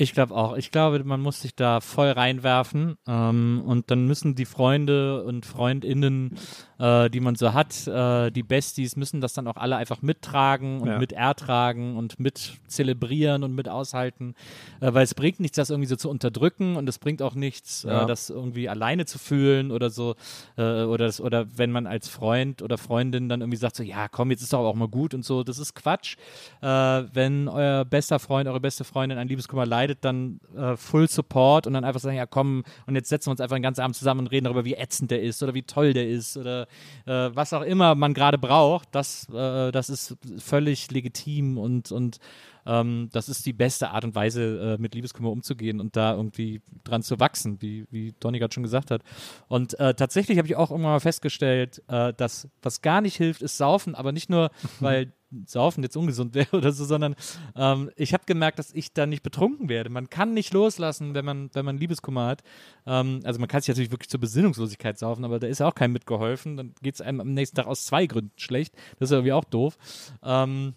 [0.00, 0.56] Ich glaube auch.
[0.56, 5.44] Ich glaube, man muss sich da voll reinwerfen ähm, und dann müssen die Freunde und
[5.44, 6.38] Freundinnen,
[6.78, 10.80] äh, die man so hat, äh, die Besties, müssen das dann auch alle einfach mittragen
[10.80, 10.98] und Ja.
[10.98, 14.34] mit ertragen und mit zelebrieren und mit aushalten,
[14.80, 17.82] äh, weil es bringt nichts, das irgendwie so zu unterdrücken und es bringt auch nichts,
[17.82, 18.04] Ja.
[18.04, 20.14] äh, das irgendwie alleine zu fühlen oder so
[20.56, 24.08] äh, oder das, oder wenn man als Freund oder Freundin dann irgendwie sagt so, ja
[24.08, 26.16] komm, jetzt ist doch auch mal gut und so, das ist Quatsch.
[26.62, 26.66] Äh,
[27.12, 31.74] wenn euer bester Freund, eure beste Freundin an Liebeskummer leidet, dann äh, Full Support und
[31.74, 34.20] dann einfach sagen, ja komm, und jetzt setzen wir uns einfach den ganzen Abend zusammen
[34.20, 36.62] und reden darüber, wie ätzend der ist oder wie toll der ist oder
[37.06, 42.18] äh, was auch immer man gerade braucht, das, äh, das ist völlig legitim und, und
[42.66, 46.60] ähm, das ist die beste Art und Weise, äh, mit Liebeskummer umzugehen und da irgendwie
[46.84, 49.02] dran zu wachsen, wie, wie Donny gerade schon gesagt hat.
[49.48, 53.42] Und äh, tatsächlich habe ich auch irgendwann mal festgestellt, äh, dass was gar nicht hilft,
[53.42, 55.12] ist Saufen, aber nicht nur, weil
[55.46, 57.14] Saufen jetzt ungesund wäre oder so, sondern
[57.54, 59.90] ähm, ich habe gemerkt, dass ich da nicht betrunken werde.
[59.90, 62.42] Man kann nicht loslassen, wenn man, wenn man Liebeskummer hat.
[62.86, 65.74] Ähm, also man kann sich natürlich wirklich zur Besinnungslosigkeit saufen, aber da ist ja auch
[65.74, 66.56] kein mitgeholfen.
[66.56, 68.74] Dann geht es einem am nächsten Tag aus zwei Gründen schlecht.
[68.98, 69.78] Das ist irgendwie auch doof.
[70.22, 70.74] Ähm,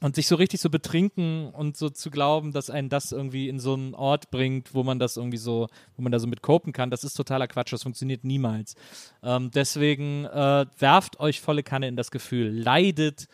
[0.00, 3.58] und sich so richtig so betrinken und so zu glauben, dass einen das irgendwie in
[3.58, 6.72] so einen Ort bringt, wo man das irgendwie so, wo man da so mit copen
[6.72, 8.74] kann, das ist totaler Quatsch, das funktioniert niemals.
[9.22, 13.28] Ähm, deswegen äh, werft euch volle Kanne in das Gefühl, leidet,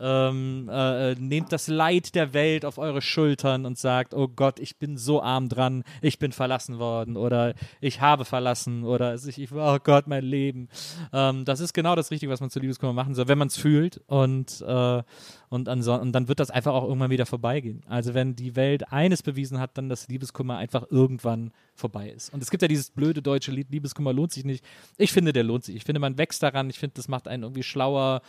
[0.00, 4.76] ähm, äh, nehmt das Leid der Welt auf eure Schultern und sagt, oh Gott, ich
[4.76, 9.52] bin so arm dran, ich bin verlassen worden oder ich habe verlassen oder ich, ich
[9.52, 10.68] oh Gott, mein Leben.
[11.12, 13.56] Ähm, das ist genau das Richtige, was man zu Liebeskummer machen soll, wenn man es
[13.56, 15.02] fühlt und, äh,
[15.48, 17.82] und, und dann wird das einfach auch irgendwann wieder vorbeigehen.
[17.88, 22.32] Also wenn die Welt eines bewiesen hat, dann dass Liebeskummer einfach irgendwann vorbei ist.
[22.32, 24.64] Und es gibt ja dieses blöde deutsche Lied, Liebeskummer lohnt sich nicht.
[24.96, 25.76] Ich finde, der lohnt sich.
[25.76, 26.70] Ich finde, man wächst daran.
[26.70, 28.22] Ich finde, das macht einen irgendwie schlauer,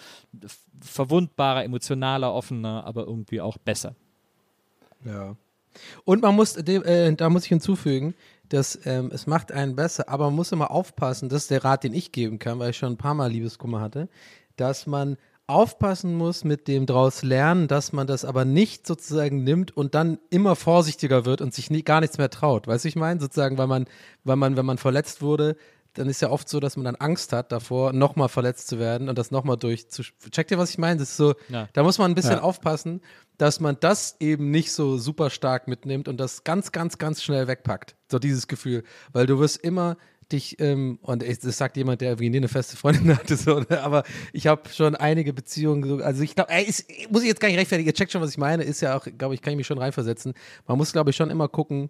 [0.81, 3.95] verwundbarer, emotionaler, offener, aber irgendwie auch besser.
[5.05, 5.35] Ja.
[6.05, 8.15] Und man muss, äh, da muss ich hinzufügen,
[8.49, 11.83] dass ähm, es macht einen besser, aber man muss immer aufpassen, das ist der Rat,
[11.83, 14.07] den ich geben kann, weil ich schon ein paar Mal Liebeskummer hatte,
[14.55, 19.75] dass man aufpassen muss mit dem draus lernen, dass man das aber nicht sozusagen nimmt
[19.75, 22.67] und dann immer vorsichtiger wird und sich nie, gar nichts mehr traut.
[22.67, 23.19] Weißt du, ich meine?
[23.19, 23.85] Sozusagen, weil man,
[24.25, 25.55] weil man, wenn man verletzt wurde,
[25.93, 29.09] dann ist ja oft so, dass man dann Angst hat davor, nochmal verletzt zu werden
[29.09, 30.03] und das nochmal durchzu.
[30.29, 30.99] Checkt ihr, was ich meine?
[30.99, 31.69] Das ist so, Ja.
[31.73, 32.41] da muss man ein bisschen Ja.
[32.41, 33.01] aufpassen,
[33.37, 37.47] dass man das eben nicht so super stark mitnimmt und das ganz, ganz, ganz schnell
[37.47, 37.95] wegpackt.
[38.11, 38.83] So dieses Gefühl.
[39.11, 39.97] Weil du wirst immer
[40.31, 43.59] dich, ähm, und ich, das sagt jemand, der irgendwie nie eine feste Freundin hatte, so,
[43.59, 43.81] ne?
[43.81, 46.51] aber ich habe schon einige Beziehungen, so, also ich glaube,
[47.09, 49.07] muss ich jetzt gar nicht rechtfertigen, ihr checkt schon, was ich meine, ist ja auch,
[49.17, 50.33] glaube ich, kann ich mich schon reinversetzen.
[50.67, 51.89] Man muss, glaube ich, schon immer gucken,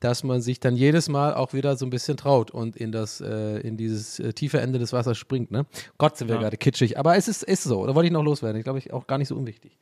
[0.00, 3.20] dass man sich dann jedes Mal auch wieder so ein bisschen traut und in das,
[3.20, 5.66] äh, in dieses äh, tiefe Ende des Wassers springt, ne?
[5.98, 6.42] Gott sind wir Ja.
[6.42, 8.92] gerade kitschig, aber es ist, ist so, da wollte ich noch loswerden, ich glaube, ich
[8.92, 9.76] auch gar nicht so unwichtig.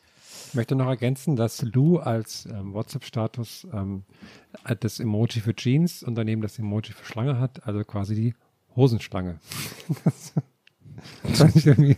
[0.49, 4.05] Ich möchte noch ergänzen, dass Lou als ähm, WhatsApp-Status ähm,
[4.65, 8.35] äh, das Emoji für Jeans und daneben das Emoji für Schlange hat, also quasi die
[8.75, 9.41] Hosenschlange.
[10.05, 10.33] das
[11.39, 11.97] fand ich irgendwie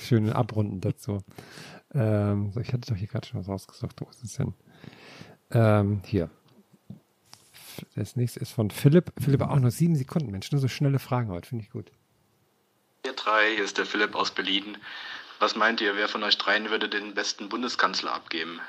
[0.00, 1.22] schön abrunden dazu.
[1.94, 4.00] Ähm, so, ich hatte doch hier gerade schon was rausgesucht.
[4.00, 4.54] Wo ist es denn?
[5.50, 6.30] Ähm, hier.
[7.94, 9.12] Das nächste ist von Philipp.
[9.18, 10.50] Philipp auch nur sieben Sekunden, Mensch.
[10.50, 11.92] Nur so schnelle Fragen heute, finde ich gut.
[13.04, 14.76] Ihr drei, hier ist der Philipp aus Berlin.
[15.38, 18.60] Was meint ihr, wer von euch dreien würde den besten Bundeskanzler abgeben?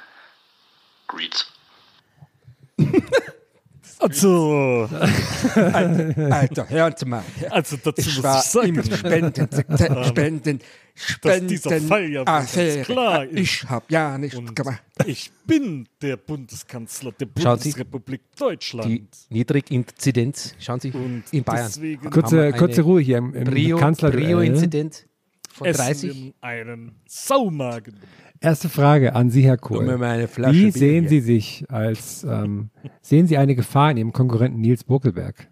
[1.08, 1.52] Greets.
[4.00, 4.88] Also,
[5.56, 6.68] Alter, Alter,
[7.00, 7.24] Sie mal.
[7.50, 9.50] Also dazu ich muss war ich sagen, im Spenden,
[10.94, 12.84] Spenden, dieser Spenden, Fall ja Affäre.
[12.84, 13.40] klar ist.
[13.40, 14.84] Ich habe ja nichts Und gemacht.
[15.08, 18.88] Ich bin der Bundeskanzler der Schauen Sie, Bundesrepublik Deutschland.
[18.88, 20.90] Die Niedriginzidenz, schauen Sie,
[21.32, 21.72] in Bayern.
[22.12, 24.26] Kurze- kurze Ruhe hier im- im Brio, Kanzlerduell.
[24.26, 25.06] Brio-Inzidenz
[25.58, 26.24] von Essen 30.
[26.24, 27.96] wir einen Saumagen.
[28.40, 29.80] Erste Frage an Sie, Herr Kohl.
[29.80, 31.10] Gib mir mal eine Flasche Wie Bier sehen hier.
[31.10, 32.70] Sie sich als, ähm,
[33.02, 35.50] sehen Sie eine Gefahr in Ihrem Konkurrenten Nils Bokelberg,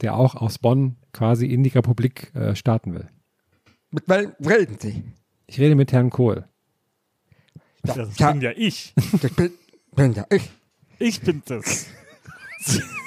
[0.00, 3.08] der auch aus Bonn quasi in die Republik äh, starten will?
[3.90, 5.02] Mit wem reden Sie?
[5.48, 6.44] Ich rede mit Herrn Kohl.
[7.82, 8.30] Das ja.
[8.30, 8.94] bin ja ich.
[9.20, 9.50] Das bin,
[9.96, 10.48] bin ja ich.
[11.00, 11.86] Ich bin das.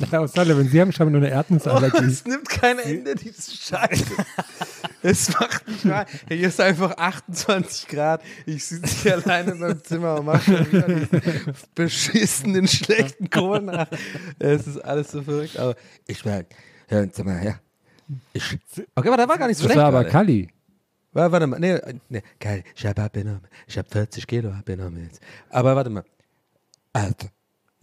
[0.10, 2.04] Herr O'Sullivan, Sie haben schon nur eine Erdnussallergie.
[2.04, 4.04] es nimmt kein Ende, diese Scheiße.
[5.02, 6.06] es macht mich mal.
[6.28, 8.22] Hier ist einfach 28 Grad.
[8.46, 13.60] Ich sitze hier alleine in meinem Zimmer und mache schon wieder diesen beschissenen, schlechten Kohl
[13.60, 13.88] nach.
[14.38, 15.58] Es ist alles so verrückt.
[15.58, 15.74] Aber
[16.06, 16.46] Ich meine,
[16.88, 17.60] hören Sie mal her.
[18.32, 18.58] Ich.
[18.94, 19.78] Okay, aber der war gar nicht so Das schlecht.
[19.78, 20.12] war aber gerade.
[20.12, 20.48] Kali.
[21.14, 21.78] Warte, warte mal, nee,
[22.08, 23.42] nee, geil, ich hab abgenommen.
[23.66, 25.20] Ich hab 40 Kilo abgenommen jetzt.
[25.50, 26.04] Aber warte mal.
[26.94, 27.28] Alter,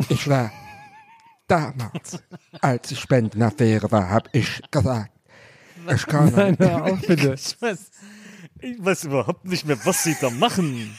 [0.10, 0.52] ich war
[1.50, 2.22] damals,
[2.62, 5.12] als die Spendenaffäre war, hab ich gesagt,
[5.94, 7.34] ich kann Nein, hör auf, bitte.
[7.34, 7.92] Ich weiß,
[8.62, 10.96] ich weiß überhaupt nicht mehr, was Sie da machen.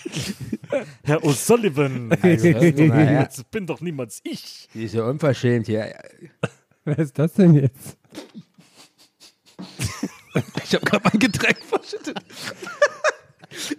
[1.05, 2.11] Herr O'Sullivan.
[2.23, 2.53] Also.
[2.53, 4.69] Das bin doch niemals ich.
[4.75, 5.95] Diese unverschämt hier.
[6.85, 7.97] Wer ist das denn jetzt?
[10.63, 12.17] Ich habe gerade mein Getränk verschüttet.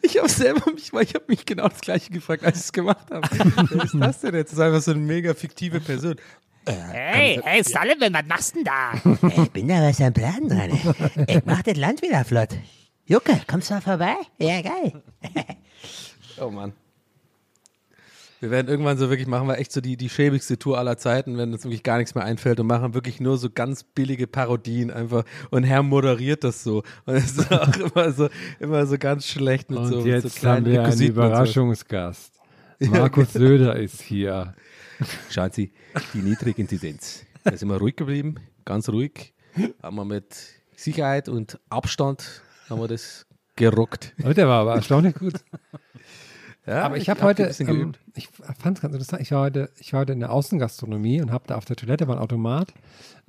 [0.01, 2.73] Ich habe selber mich, weil ich habe mich genau das gleiche gefragt, als ich es
[2.73, 3.25] gemacht habe.
[3.31, 4.51] Wer ist das denn jetzt?
[4.51, 6.17] Das ist einfach so eine mega fiktive Person.
[6.65, 9.41] Hey, hey, Sullivan, was machst du denn da?
[9.43, 10.71] Ich bin da was am Plan dran.
[11.27, 12.49] Ich mach das Land wieder flott.
[13.05, 14.15] Jucke, kommst du mal vorbei?
[14.37, 15.01] Ja, geil.
[16.39, 16.73] Oh Mann.
[18.39, 21.37] Wir werden irgendwann so wirklich, machen wir echt so die, die schäbigste Tour aller Zeiten,
[21.37, 24.89] wenn uns wirklich gar nichts mehr einfällt und machen wirklich nur so ganz billige Parodien
[24.89, 25.25] einfach.
[25.51, 26.81] Und Herr moderiert das so.
[27.05, 30.23] Und es ist auch immer so, immer so ganz schlecht mit Und so, mit jetzt
[30.23, 31.03] so kleinen haben wir einen so.
[31.03, 32.33] Überraschungsgast.
[32.79, 33.33] Ja, Markus.
[33.33, 34.55] Söder ist hier.
[35.29, 35.71] Schauen Sie,
[36.13, 37.25] die Niedriginzidenz.
[37.43, 38.35] Da sind wir ruhig geblieben,
[38.65, 39.33] ganz ruhig.
[39.81, 40.35] Haben wir mit
[40.75, 44.13] Sicherheit und Abstand haben wir das gerockt.
[44.17, 45.33] Der war aber erstaunlich gut.
[46.67, 49.41] Ja, aber ich ich habe hab heute, ähm, ich fand es ganz interessant, ich war
[49.41, 52.21] heute, ich war heute in der Außengastronomie und habe da auf der Toilette war ein
[52.21, 52.71] Automat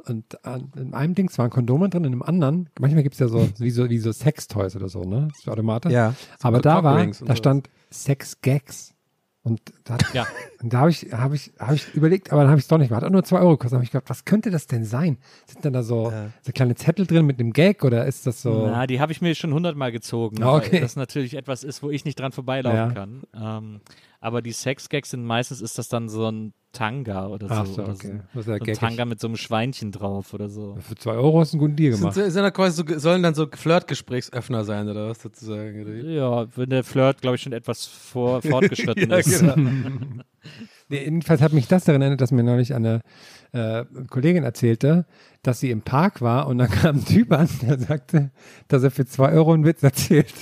[0.06, 3.28] und an, in einem Dings waren Kondome drin, in dem anderen, manchmal gibt es ja
[3.28, 5.28] so wie so, wie so Sextoys oder so, ne?
[5.42, 5.88] So Automate.
[5.88, 8.94] Ja, aber da war, da stand Sex Gags.
[9.44, 10.24] Und da, Ja.
[10.62, 12.78] und da habe ich, hab ich, hab ich überlegt, aber dann habe ich es doch
[12.78, 13.04] nicht gemacht.
[13.04, 13.72] Hat nur zwei Euro gekostet.
[13.72, 15.18] Da habe ich gedacht, was könnte das denn sein?
[15.46, 18.66] Sind dann da so, so kleine Zettel drin mit einem Gag oder ist das so?
[18.68, 20.74] Na, die habe ich mir schon hundertmal gezogen, Ah, okay.
[20.74, 22.90] weil das natürlich etwas ist, wo ich nicht dran vorbeilaufen Ja.
[22.92, 23.22] kann.
[23.34, 23.80] Ähm,
[24.22, 27.54] aber die Sex-Gags sind meistens ist das dann so ein Tanga oder so.
[27.54, 28.20] Ach so, oder okay.
[28.34, 28.60] So, so ein.
[28.62, 30.78] Tanga mit so einem Schweinchen drauf oder so.
[30.80, 32.14] Für zwei Euro hast du einen guten Deal Sind, gemacht.
[32.14, 35.82] sind da quasi so, sollen dann so Flirtgesprächsöffner sein oder was sozusagen?
[35.82, 35.92] oder?
[35.94, 39.38] Ja, wenn der Flirt, glaube ich, schon etwas vor, fortgeschritten Ja, ist.
[39.40, 39.54] genau.
[40.88, 43.00] Nee, jedenfalls hat mich das daran erinnert, dass mir neulich eine
[43.52, 45.06] äh, Kollegin erzählte,
[45.42, 48.30] dass sie im Park war und dann kam ein Typ an, der sagte,
[48.68, 50.34] dass er für zwei Euro einen Witz erzählt.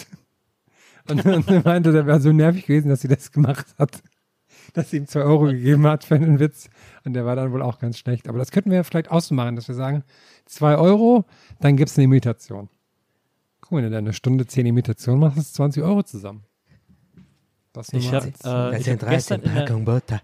[1.26, 4.02] Und, er meinte, der wäre so nervig gewesen, dass sie das gemacht hat.
[4.74, 6.70] Dass sie ihm zwei Euro gegeben hat für einen Witz.
[7.04, 8.28] Und der war dann wohl auch ganz schlecht.
[8.28, 10.04] Aber das könnten wir vielleicht ausmachen, dass wir sagen,
[10.46, 11.24] zwei Euro,
[11.60, 12.68] dann gibt es eine Imitation.
[13.60, 16.44] Guck mal, wenn du da eine Stunde zehn Imitationen machst, ist 20 Euro zusammen.
[17.72, 20.20] Das Ich habe äh, ich hab gestern in der, Butter.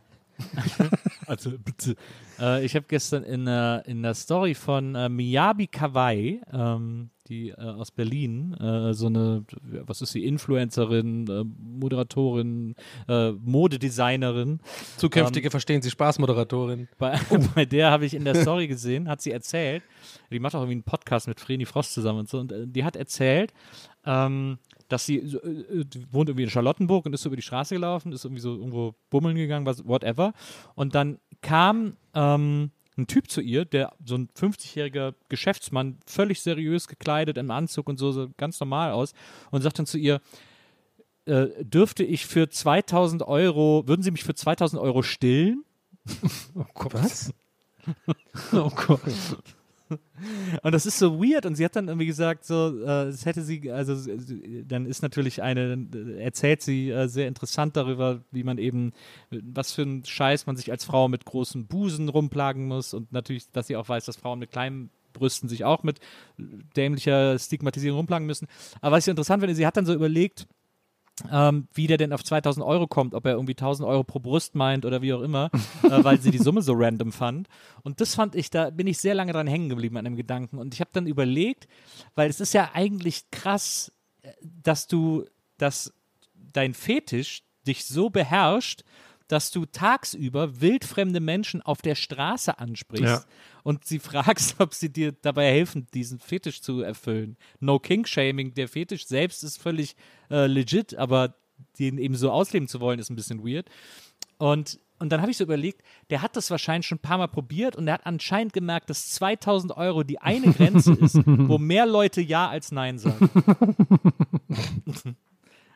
[1.26, 1.96] also bitte.
[2.38, 7.50] Äh, ich habe gestern in der, in der Story von äh, Miyabi Kawai, ähm, die
[7.50, 12.74] äh, aus Berlin, äh, so eine, was ist sie, Influencerin, äh, Moderatorin,
[13.08, 14.60] äh, Modedesignerin.
[14.96, 16.88] Zukünftige Ähm, Verstehen Sie Spaß-Moderatorin.
[16.98, 17.18] Bei,
[17.54, 19.82] bei der habe ich in der Story gesehen, hat sie erzählt,
[20.30, 22.84] die macht auch irgendwie einen Podcast mit Vreni Frost zusammen und so, und äh, die
[22.84, 23.52] hat erzählt,
[24.04, 24.58] ähm,
[24.88, 28.12] dass sie äh, die wohnt irgendwie in Charlottenburg und ist so über die Straße gelaufen,
[28.12, 30.32] ist irgendwie so irgendwo bummeln gegangen, was, whatever.
[30.74, 36.88] Und dann kam ähm, ein Typ zu ihr, der so ein 50-jähriger Geschäftsmann, völlig seriös
[36.88, 39.12] gekleidet im Anzug und so, so ganz normal aus,
[39.50, 40.20] und sagt dann zu ihr,
[41.26, 45.64] äh, dürfte ich für 2000 Euro, würden Sie mich für 2000 Euro stillen?
[46.54, 46.94] Oh Gott.
[46.94, 47.32] Was?
[48.52, 49.00] Oh Gott.
[49.88, 51.46] Und das ist so weird.
[51.46, 53.96] Und sie hat dann irgendwie gesagt, so, äh, hätte sie, also
[54.64, 55.86] dann ist natürlich eine,
[56.18, 58.92] erzählt sie äh, sehr interessant darüber, wie man eben,
[59.30, 63.50] was für ein Scheiß man sich als Frau mit großen Busen rumplagen muss und natürlich,
[63.50, 66.00] dass sie auch weiß, dass Frauen mit kleinen Brüsten sich auch mit
[66.76, 68.48] dämlicher Stigmatisierung rumplagen müssen.
[68.80, 70.46] Aber was ich interessant finde, sie hat dann so überlegt,
[71.30, 74.54] ähm, wie der denn auf 2000 Euro kommt, ob er irgendwie 1000 Euro pro Brust
[74.54, 75.50] meint oder wie auch immer,
[75.82, 77.48] äh, weil sie die Summe so random fand.
[77.82, 80.58] Und das fand ich, da bin ich sehr lange dran hängen geblieben an dem Gedanken.
[80.58, 81.68] Und ich habe dann überlegt,
[82.14, 85.24] weil es ist ja eigentlich krass, äh, dass du,
[85.58, 85.92] dass
[86.52, 88.84] dein Fetisch dich so beherrscht,
[89.28, 93.24] dass du tagsüber wildfremde Menschen auf der Straße ansprichst Ja.
[93.64, 97.36] und sie fragst, ob sie dir dabei helfen, diesen Fetisch zu erfüllen.
[97.60, 99.96] No King-Shaming, der Fetisch selbst ist völlig
[100.30, 101.34] äh, legit, aber
[101.78, 103.68] den eben so ausleben zu wollen, ist ein bisschen weird.
[104.38, 107.28] Und, und dann habe ich so überlegt, der hat das wahrscheinlich schon ein paar Mal
[107.28, 111.86] probiert und er hat anscheinend gemerkt, dass 2000 Euro die eine Grenze ist, wo mehr
[111.86, 113.30] Leute Ja als Nein sagen.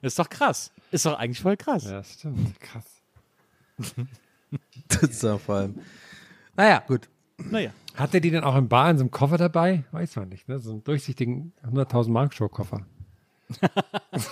[0.02, 0.70] ist doch krass.
[0.90, 1.84] Ist doch eigentlich voll krass.
[1.84, 2.60] Ja, stimmt.
[2.60, 2.99] Krass.
[4.88, 5.76] Das ist ja vor allem.
[6.56, 7.08] Naja, gut.
[7.38, 7.70] Naja.
[7.94, 9.84] Hat er die denn auch im Bar in so einem Koffer dabei?
[9.92, 10.58] Weiß man nicht, ne?
[10.58, 12.84] So einen durchsichtigen 100.000 Mark Show Koffer.
[14.12, 14.26] das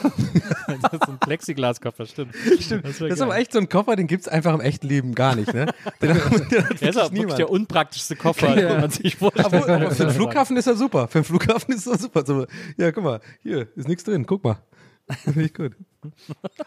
[0.93, 2.35] ist so ein Plexiglaskoffer, stimmt.
[2.61, 2.85] Stimmt.
[2.85, 5.15] Das, wär ist aber echt so ein Koffer, den gibt es einfach im echten Leben
[5.15, 5.67] gar nicht, ne?
[6.01, 9.47] Den, den hat Der ist auch wirklich der unpraktischste Koffer, den man sich vorstellt.
[9.47, 11.09] Obwohl, aber für den Flughafen ist er super.
[11.09, 12.47] Für den Flughafen ist er super.
[12.77, 14.25] Ja, guck mal, hier ist nichts drin.
[14.27, 14.59] Guck mal.
[15.25, 15.75] Finde ich gut.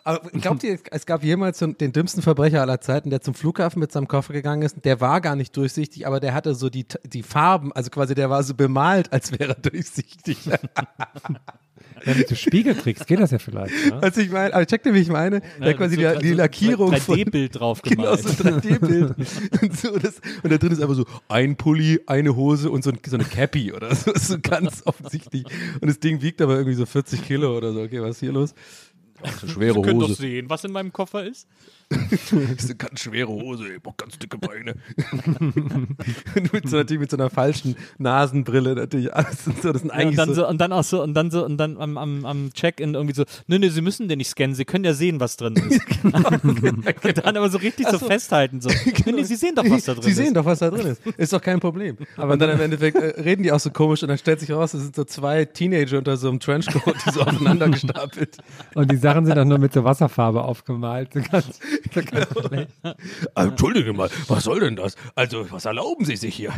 [0.04, 3.92] Aber glaubt ihr, es gab jemals den dümmsten Verbrecher aller Zeiten, der zum Flughafen mit
[3.92, 4.84] seinem Koffer gegangen ist?
[4.84, 8.30] Der war gar nicht durchsichtig, aber der hatte so die, die Farben, also quasi der
[8.30, 10.38] war so bemalt, als wäre er durchsichtig.
[12.04, 13.74] Wenn du Spiegeltricks geht das ja vielleicht.
[13.88, 14.02] Ne?
[14.02, 15.42] Also ich meine, aber check dir, wie ich meine?
[15.60, 18.20] Der hat quasi so die, die Lackierung von 3D-Bild drauf Genau, gemalt.
[18.22, 19.16] so ein 3D-Bild.
[19.62, 22.92] und, so, das, und da drin ist einfach so ein Pulli, eine Hose und so,
[22.92, 24.12] ein, so eine Cappy oder so.
[24.16, 25.46] so ganz offensichtlich.
[25.80, 27.82] Und das Ding wiegt aber irgendwie so 40 Kilo oder so.
[27.82, 28.54] Okay, was ist hier los?
[29.24, 30.22] Ist eine schwere Sie können doch Hose.
[30.22, 31.48] sehen, was in meinem Koffer ist.
[31.92, 34.76] Das ist eine ganz schwere Hose, ich brauch ganz dicke Beine.
[36.36, 39.72] und mit so, natürlich mit so einer falschen Nasenbrille natürlich alles und so.
[39.72, 41.58] Das sind Ja, eigentlich und, dann so, und dann auch so, und dann so, und
[41.58, 44.66] dann am, am, am Check-in irgendwie so, nö, nö, Sie müssen den nicht scannen, Sie
[44.66, 45.82] können ja sehen, was drin ist.
[46.04, 48.06] und dann aber so richtig so so.
[48.08, 50.18] festhalten, so, nö, nee, Sie sehen doch, was da drin Sie ist.
[50.18, 51.02] sehen doch, was da drin ist.
[51.18, 51.98] Ist doch kein Problem.
[52.18, 54.52] Aber und dann im Endeffekt äh, reden die auch so komisch und dann stellt sich
[54.52, 58.38] raus, es sind so zwei Teenager unter so einem Trenchcoat, die so aufeinander gestapelt.
[58.76, 61.14] Und die Sachen sind auch nur mit so Wasserfarbe aufgemalt.
[61.14, 61.60] So ganz,
[61.94, 62.72] so ganz schlecht.
[63.36, 64.96] Ah, Entschuldige mal, was soll denn das?
[65.16, 66.52] Also, was erlauben Sie sich hier?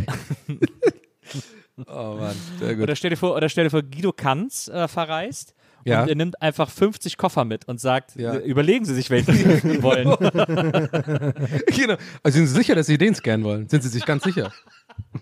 [1.87, 2.83] oh Mann, sehr gut.
[2.83, 5.53] Oder stell dir vor, oder stell dir vor Guido Kanz äh, verreist.
[5.85, 6.03] Ja.
[6.03, 8.35] Und er nimmt einfach 50 Koffer mit und sagt, Ja.
[8.35, 10.07] äh, überlegen Sie sich, welchen Sie öffnen wollen.
[11.67, 11.95] genau.
[12.23, 13.67] Also sind Sie sicher, dass Sie den scannen wollen?
[13.67, 14.53] Sind Sie sich ganz sicher?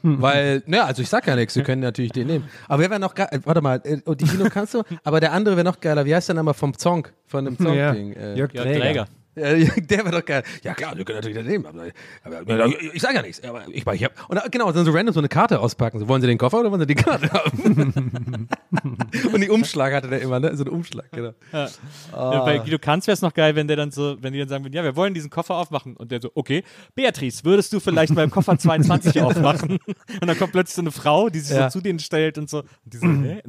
[0.03, 2.49] Weil, naja, also ich sag ja nichts, Sie können natürlich den nehmen.
[2.67, 3.29] Aber wer wäre noch geil?
[3.31, 6.05] äh, Warte mal, äh, oh, die Kino kannst du, aber der andere wäre noch geiler.
[6.05, 7.07] Wie heißt der nochmal vom Song?
[7.25, 7.89] Von dem Ja.
[7.93, 8.13] Song-Ding?
[8.13, 9.07] Äh, Jörg Jörg Träger.
[9.35, 10.43] Der wäre doch geil.
[10.63, 11.65] Ja klar, wir können natürlich den nehmen.
[11.65, 11.85] Aber,
[12.23, 13.41] aber, ich sage ja nichts.
[13.43, 15.99] Aber ich, ich hab, und da- genau, dann so random so eine Karte auspacken.
[15.99, 18.47] So, wollen Sie den Koffer oder wollen Sie die Karte haben?
[19.33, 20.55] und die Umschlag hatte der immer, ne?
[20.57, 21.33] So einen Umschlag, genau.
[21.53, 21.69] Ja.
[22.11, 22.43] Ah.
[22.43, 24.65] Bei Guido Kanz wäre es noch geil, wenn der dann so, wenn die dann sagen
[24.65, 25.95] würden, ja, wir wollen diesen Koffer aufmachen.
[25.95, 26.63] Und der so, okay,
[26.95, 29.79] Beatrice, würdest du vielleicht beim Koffer 22 aufmachen?
[29.87, 31.69] Und dann kommt plötzlich so eine Frau, die sich Ja.
[31.69, 33.41] so zu denen stellt und so, und die so, hä?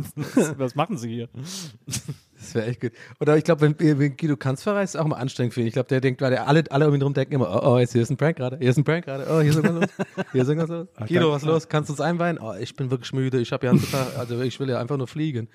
[0.58, 1.28] Was machen sie hier?
[2.42, 2.90] Das wäre echt gut.
[3.20, 5.68] Oder ich glaube, wenn, wenn Guido Kanz verreist, ist auch mal anstrengend für ihn.
[5.68, 7.78] Ich glaube, der denkt, weil der alle, alle um ihn drum denken immer, oh, oh,
[7.78, 9.88] jetzt hier ist ein Prank gerade, hier ist ein Prank gerade, oh, hier ist irgendwas
[9.88, 10.88] los, hier ist irgendwas los.
[11.06, 11.68] Guido, was los?
[11.68, 12.38] Kannst du uns einweihen?
[12.38, 14.96] Oh, ich bin wirklich müde, ich habe ja einen Tag, also ich will ja einfach
[14.96, 15.48] nur fliegen.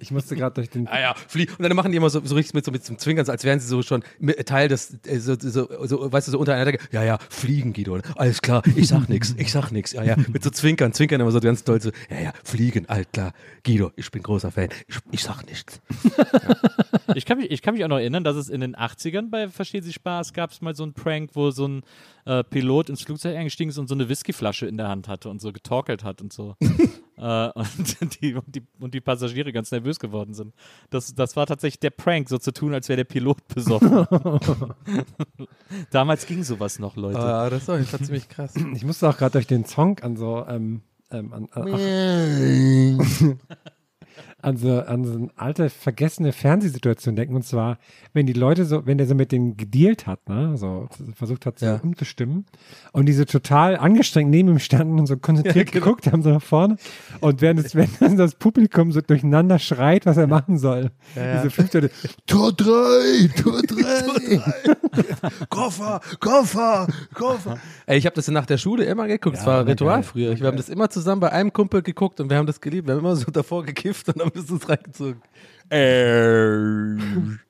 [0.00, 0.86] Ich musste gerade durch den.
[0.96, 2.98] Ah ja, flie und dann machen die immer so, so richtig mit so mit zum
[2.98, 6.32] Zwinkern, als wären sie so schon mit- Teil des, äh, so, so, so, weißt du,
[6.32, 6.78] so untereinander.
[6.92, 7.98] Ja, ja, fliegen, Guido.
[8.16, 9.92] Alles klar, ich sag nix, ich sag nix.
[9.92, 11.90] Ja, ja, mit so Zwinkern, Zwinkern immer so ganz doll so.
[12.10, 13.32] Ja, ja, fliegen, alt klar.
[13.64, 14.68] Guido, ich bin großer Fan.
[14.86, 15.80] Ich, ich sag nichts.
[17.14, 19.48] Ich kann, mich, ich kann mich auch noch erinnern, dass es in den 80ern bei
[19.48, 21.82] Versteht sich Spaß gab es mal so einen Prank, wo so ein
[22.26, 25.40] äh, Pilot ins Flugzeug eingestiegen ist und so eine Whiskyflasche in der Hand hatte und
[25.40, 26.56] so getorkelt hat und so.
[27.16, 30.54] Äh, und, die, und, die, und die Passagiere ganz nervös geworden sind.
[30.90, 34.06] Das, das war tatsächlich der Prank, so zu tun, als wäre der Pilot besoffen.
[35.90, 37.18] Damals ging sowas noch, Leute.
[37.18, 38.54] Ah, das war ziemlich krass.
[38.74, 41.78] Ich musste auch gerade durch den Song an so, ähm, ähm, an, an, ach,
[44.46, 47.34] an so, an so eine alte, vergessene Fernsehsituation denken.
[47.34, 47.78] Und zwar,
[48.12, 51.58] wenn die Leute so, wenn der so mit denen gedealt hat, ne, so versucht hat,
[51.58, 51.80] so Ja.
[51.82, 52.46] umzustimmen,
[52.92, 55.84] und diese total angestrengt neben ihm standen und so konzentriert Ja, genau.
[55.86, 56.76] geguckt haben, so nach vorne.
[57.20, 60.92] Und während das, wenn das Publikum so durcheinander schreit, was er machen soll.
[61.16, 61.38] Ja.
[61.38, 61.90] Diese fünf Leute,
[62.26, 64.40] Tor 3, Tor 3.
[65.48, 67.58] Koffer, Koffer, Koffer.
[67.86, 69.38] Ey, ich habe das nach der Schule immer geguckt.
[69.38, 70.02] war war Ritual geil.
[70.04, 70.38] früher.
[70.40, 72.86] Wir haben das immer zusammen bei einem Kumpel geguckt und wir haben das geliebt.
[72.86, 75.22] Wir haben immer so davor gekifft und haben das uns reingezogen.
[75.70, 77.36] Äh.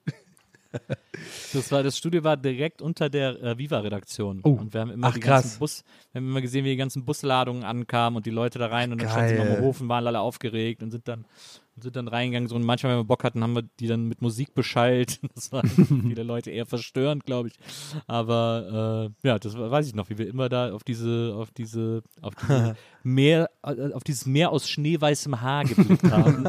[1.53, 4.40] Das, war, das Studio war direkt unter der äh, Viva-Redaktion.
[4.42, 4.51] Oh.
[4.51, 5.42] Und wir haben immer Ach, die krass.
[5.44, 8.66] ganzen Bus, wir haben immer gesehen, wie die ganzen Busladungen ankamen und die Leute da
[8.66, 11.25] rein und dann standen sie mal am Hofen, waren alle aufgeregt und sind dann,
[11.77, 12.49] und sind dann reingegangen.
[12.49, 15.21] So, und manchmal, wenn wir Bock hatten, haben wir die dann mit Musik beschallt.
[15.35, 15.69] Das waren
[16.09, 17.55] viele Leute eher verstörend, glaube ich.
[18.07, 21.51] Aber äh, ja, das war- weiß ich noch, wie wir immer da auf diese, auf
[21.51, 26.45] diese, auf diese Meer, äh, auf dieses Meer aus schneeweißem Haar geblickt haben.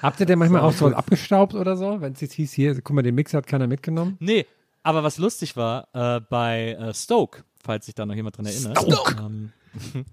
[0.00, 2.00] habt ihr denn manchmal war auch so abgestaubt oder so?
[2.00, 4.16] Wenn es jetzt hieß, hier, guck mal, den Mixer hat keiner mitgenommen.
[4.20, 4.46] Nee,
[4.82, 8.78] aber was lustig war, äh, bei äh, Stoke, falls sich da noch jemand dran erinnert.
[8.78, 9.16] Stoke!
[9.20, 9.52] Ähm,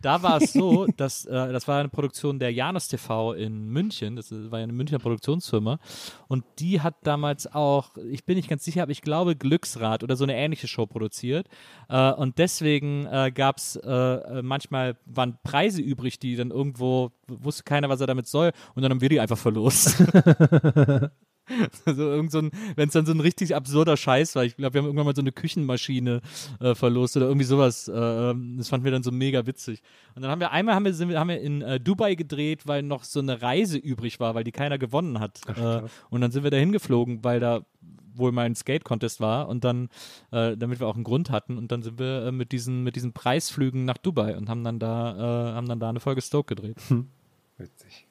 [0.00, 4.16] da war es so, dass äh, das war eine Produktion der Janus TV in München.
[4.16, 5.78] Das war ja eine Münchner Produktionsfirma.
[6.28, 10.16] Und die hat damals auch, ich bin nicht ganz sicher, aber ich glaube Glücksrad oder
[10.16, 11.48] so eine ähnliche Show produziert.
[11.88, 17.12] Äh, und deswegen äh, gab es äh, äh, manchmal waren Preise übrig, die dann irgendwo
[17.26, 18.52] wusste keiner, was er damit soll.
[18.74, 20.02] Und dann haben wir die einfach verlost.
[21.84, 24.44] Also irgend so ein, wenn es dann so ein richtig absurder Scheiß war.
[24.44, 26.20] Ich glaube, wir haben irgendwann mal so eine Küchenmaschine
[26.60, 27.88] äh, verlost oder irgendwie sowas.
[27.88, 29.82] Äh, ähm, das fanden wir dann so mega witzig.
[30.14, 32.82] Und dann haben wir einmal haben wir, sind haben wir in äh, Dubai gedreht, weil
[32.82, 35.40] noch so eine Reise übrig war, weil die keiner gewonnen hat.
[35.48, 37.64] Äh, und dann sind wir da hingeflogen, weil da
[38.14, 39.88] wohl mal ein Skate-Contest war und dann,
[40.32, 42.96] äh, damit wir auch einen Grund hatten und dann sind wir äh, mit diesen mit
[42.96, 46.76] diesen Preisflügen nach Dubai und haben dann da haben dann da eine Folge Stoke gedreht.
[47.56, 48.09] Witzig.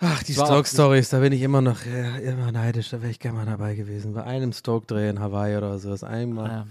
[0.00, 2.90] Ach, die Stoke-Stories, da bin ich immer noch äh, immer neidisch.
[2.90, 4.12] Da wäre ich gerne mal dabei gewesen.
[4.12, 5.90] Bei einem Stoke-Dreh in Hawaii oder so.
[5.90, 6.66] Das einmal, Ja.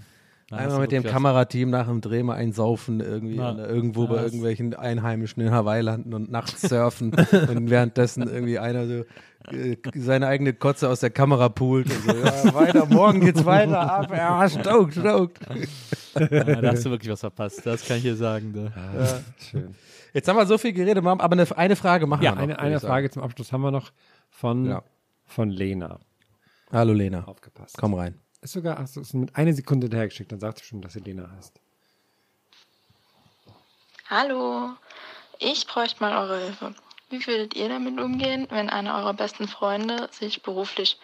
[0.50, 1.10] Einmal mit dem was.
[1.10, 3.52] Kamerateam nach dem Dreh mal einsaufen irgendwie Ja.
[3.52, 7.12] oder irgendwo Ja, bei irgendwelchen Einheimischen in Hawaii landen und nachts surfen
[7.48, 9.04] und währenddessen irgendwie einer so
[9.54, 13.80] äh, seine eigene Kotze aus der Kamera poolt und so, ja, weiter, morgen geht's weiter
[13.92, 15.40] ab, ja, stoked, stoked.
[16.18, 17.64] Ja, da hast du wirklich was verpasst.
[17.66, 18.52] Das kann ich dir sagen.
[18.54, 18.62] Da.
[19.00, 19.20] Ja.
[19.50, 19.74] Schön.
[20.12, 22.42] Jetzt haben wir so viel geredet, aber eine, eine Frage machen Ja, wir noch.
[22.42, 22.80] eine, eine.
[22.80, 23.90] Frage zum Abschluss haben wir noch
[24.30, 24.82] von, Ja.
[25.26, 25.98] von Lena.
[26.72, 27.24] Hallo Lena.
[27.24, 27.76] Aufgepasst.
[27.78, 28.14] Komm rein.
[28.44, 31.00] Ist sogar, ach so, ist mit einer Sekunde hinterhergeschickt, dann sagt sie schon, dass sie
[31.00, 31.58] Lena heißt.
[34.10, 34.74] Hallo,
[35.38, 36.74] ich bräuchte mal eure Hilfe.
[37.08, 40.98] Wie würdet ihr damit umgehen, wenn einer eurer besten Freunde sich beruflich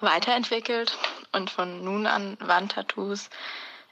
[0.00, 0.98] weiterentwickelt
[1.30, 3.30] und von nun an Wandtattoos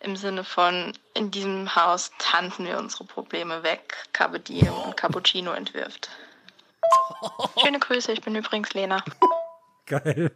[0.01, 5.53] im Sinne von in diesem Haus tanzen wir unsere Probleme weg, Carpe Diem und Cappuccino
[5.53, 6.11] entwirft?
[7.63, 9.05] Schöne Grüße, ich bin übrigens Lena.
[9.87, 10.33] Geil.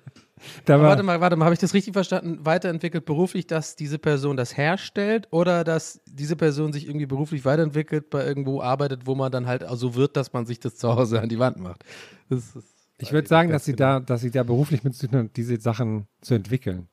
[0.67, 2.45] War, warte mal, warte mal, habe ich das richtig verstanden?
[2.45, 8.11] Weiterentwickelt beruflich, dass diese Person das herstellt oder dass diese Person sich irgendwie beruflich weiterentwickelt,
[8.11, 11.21] bei irgendwo arbeitet, wo man dann halt so wird, dass man sich das zu Hause
[11.21, 11.85] an die Wand macht?
[12.29, 15.25] Das ist, ich würde sagen, dass sie da, dass sie da beruflich mit zu tun
[15.25, 16.89] hat, diese Sachen zu entwickeln.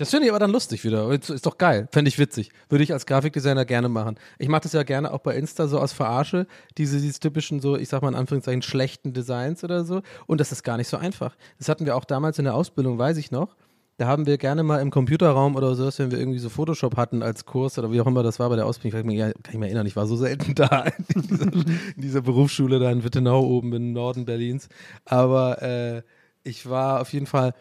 [0.00, 1.10] Das finde ich aber dann lustig wieder.
[1.10, 1.86] Ist doch geil.
[1.92, 2.52] Fände ich witzig.
[2.70, 4.16] Würde ich als Grafikdesigner gerne machen.
[4.38, 6.46] Ich mache das ja gerne auch bei Insta so aus Verarsche.
[6.78, 10.00] Diese, diese typischen so, ich sag mal in Anführungszeichen, schlechten Designs oder so.
[10.26, 11.36] Und das ist gar nicht so einfach.
[11.58, 13.56] Das hatten wir auch damals in der Ausbildung, weiß ich noch.
[13.98, 17.22] Da haben wir gerne mal im Computerraum oder so, wenn wir irgendwie so Photoshop hatten
[17.22, 19.52] als Kurs oder wie auch immer das war bei der Ausbildung, ich kann mich, kann
[19.52, 20.84] ich mich erinnern, ich war so selten da
[21.14, 24.70] in dieser, in dieser Berufsschule da in Wittenau oben im Norden Berlins.
[25.04, 26.02] Aber äh,
[26.42, 27.52] ich war auf jeden Fall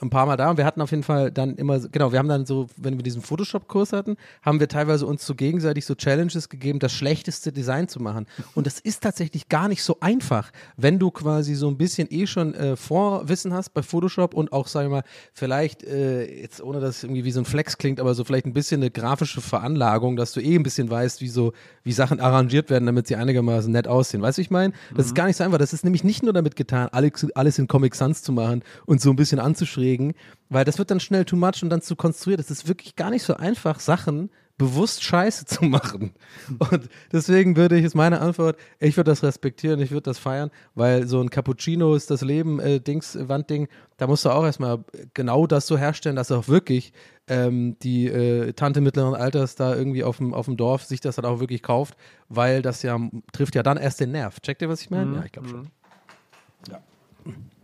[0.00, 2.28] ein paar Mal da und wir hatten auf jeden Fall dann immer, genau, wir haben
[2.28, 6.48] dann so, wenn wir diesen Photoshop-Kurs hatten, haben wir teilweise uns so gegenseitig so Challenges
[6.48, 8.26] gegeben, das schlechteste Design zu machen.
[8.54, 12.26] Und das ist tatsächlich gar nicht so einfach, wenn du quasi so ein bisschen eh
[12.26, 16.80] schon äh, Vorwissen hast bei Photoshop und auch, sag ich mal, vielleicht, äh, jetzt ohne
[16.80, 19.40] dass es irgendwie wie so ein Flex klingt, aber so vielleicht ein bisschen eine grafische
[19.40, 23.16] Veranlagung, dass du eh ein bisschen weißt, wie so, wie Sachen arrangiert werden, damit sie
[23.16, 24.22] einigermaßen nett aussehen.
[24.22, 24.72] Weißt du, ich meine?
[24.94, 25.58] Das ist gar nicht so einfach.
[25.58, 29.00] Das ist nämlich nicht nur damit getan, alles, alles in Comic Sans zu machen und
[29.00, 29.40] so ein bisschen
[29.88, 30.14] anzuschrägen,
[30.48, 32.40] weil das wird dann schnell too much und dann zu konstruiert.
[32.40, 36.12] Es ist wirklich gar nicht so einfach, Sachen bewusst scheiße zu machen.
[36.58, 40.50] Und deswegen würde ich, ist meine Antwort, ich würde das respektieren, ich würde das feiern,
[40.74, 43.68] weil so ein Cappuccino ist das Leben, äh, Dings, äh, Wandding,
[43.98, 44.84] da musst du auch erstmal
[45.14, 46.92] genau das so herstellen, dass auch wirklich
[47.28, 51.16] ähm, die äh, Tante mittleren Alters da irgendwie auf dem, auf dem Dorf sich das
[51.16, 51.96] dann auch wirklich kauft,
[52.28, 52.98] weil das ja
[53.32, 54.40] trifft ja dann erst den Nerv.
[54.40, 55.06] Checkt ihr, was ich meine?
[55.06, 55.14] Mhm.
[55.14, 55.60] Ja, ich glaube schon.
[55.60, 57.57] Mhm.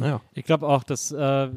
[0.00, 0.20] Ja.
[0.34, 1.48] Ich glaube auch, dass äh,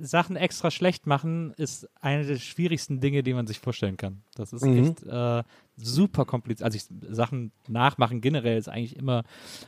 [0.00, 4.22] Sachen extra schlecht machen ist eine der schwierigsten Dinge, die man sich vorstellen kann.
[4.34, 4.78] Das ist Mhm.
[4.84, 5.42] echt äh,
[5.76, 6.64] super kompliziert.
[6.64, 9.22] Also ich, Sachen nachmachen generell ist eigentlich immer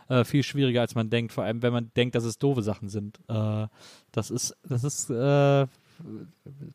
[0.09, 1.33] äh, viel schwieriger, als man denkt.
[1.33, 3.21] Vor allem, wenn man denkt, dass es doofe Sachen sind.
[3.29, 3.67] Äh,
[4.13, 5.67] das ist, das ist äh,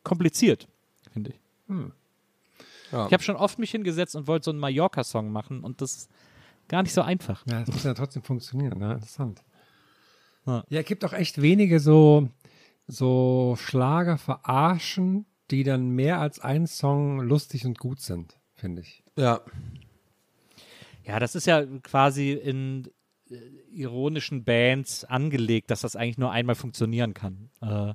[0.03, 0.67] kompliziert,
[1.11, 1.39] finde ich.
[1.67, 1.91] Hm.
[2.91, 3.07] Ja.
[3.07, 6.09] Ich habe schon oft mich hingesetzt und wollte so einen Mallorca-Song machen und das ist
[6.67, 7.45] gar nicht so einfach.
[7.47, 8.93] Ja, das muss ja trotzdem funktionieren, ne?
[8.93, 9.41] Interessant.
[10.45, 10.63] Ja.
[10.69, 12.29] Ja, es gibt auch echt wenige so,
[12.87, 19.03] so Schlager verarschen, die dann mehr als ein Song lustig und gut sind, finde ich.
[19.15, 19.41] Ja.
[21.03, 22.89] Ja, das ist ja quasi in
[23.29, 23.35] äh,
[23.71, 27.49] ironischen Bands angelegt, dass das eigentlich nur einmal funktionieren kann.
[27.61, 27.93] Äh,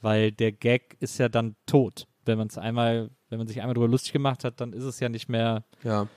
[0.00, 2.06] weil der Gag ist ja dann tot.
[2.24, 5.00] Wenn man es einmal, wenn man sich einmal darüber lustig gemacht hat, dann ist es
[5.00, 5.64] ja nicht mehr.
[5.82, 6.08] Ja.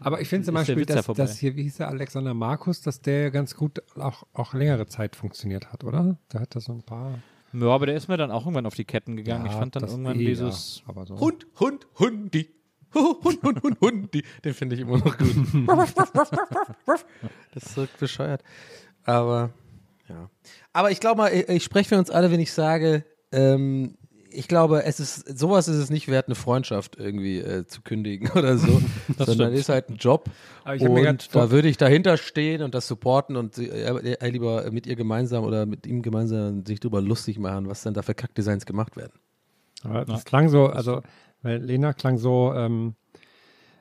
[0.00, 3.30] Aber ich finde zum Beispiel, dass, dass hier, wie hieß der Alexander Markus, dass der
[3.30, 6.16] ganz gut auch, auch längere Zeit funktioniert hat, oder?
[6.32, 7.18] Der hat da so ein paar.
[7.52, 9.46] Ja, aber der ist mir dann auch irgendwann auf die Ketten gegangen.
[9.46, 10.80] Ja, ich fand dann irgendwann eh, dieses.
[10.80, 11.18] ja, aber so.
[11.18, 12.50] Hund, Hund, Hundi.
[12.94, 14.24] Hund, Hund, Hund, Hundi.
[14.44, 15.34] Den finde ich immer noch gut.
[17.54, 18.42] das ist so bescheuert.
[19.04, 19.50] Aber,
[20.08, 20.30] ja.
[20.72, 23.96] Aber ich glaube mal, ich, ich spreche für uns alle, wenn ich sage, ähm,
[24.34, 28.30] ich glaube, es ist, sowas ist es nicht wert, eine Freundschaft irgendwie äh, zu kündigen
[28.34, 28.82] oder so,
[29.16, 29.60] Das sondern stimmt.
[29.60, 30.30] ist halt ein Job.
[30.64, 34.96] Und da würde ich dahinter stehen und das supporten und äh, äh, lieber mit ihr
[34.96, 38.96] gemeinsam oder mit ihm gemeinsam sich darüber lustig machen, was dann da für Kackdesigns gemacht
[38.96, 39.12] werden.
[39.82, 41.02] Aber das klang so, also,
[41.42, 42.94] weil Lena klang so, ähm,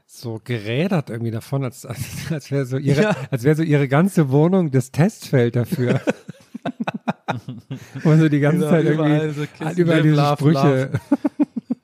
[0.05, 1.99] so gerädert irgendwie davon, als, als,
[2.29, 3.15] als wäre so ihre, Ja.
[3.31, 6.01] als wäre so ihre ganze Wohnung das Testfeld dafür.
[8.03, 10.91] Wo so die ganze Genau, Zeit überall irgendwie so Kiss, hat überall diese love, Sprüche.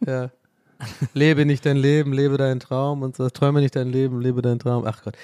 [0.06, 0.32] Ja.
[1.14, 3.30] Lebe nicht dein Leben, lebe deinen Traum und so.
[3.30, 4.86] Träume nicht dein Leben, lebe deinen Traum.
[4.88, 5.16] Ach Gott.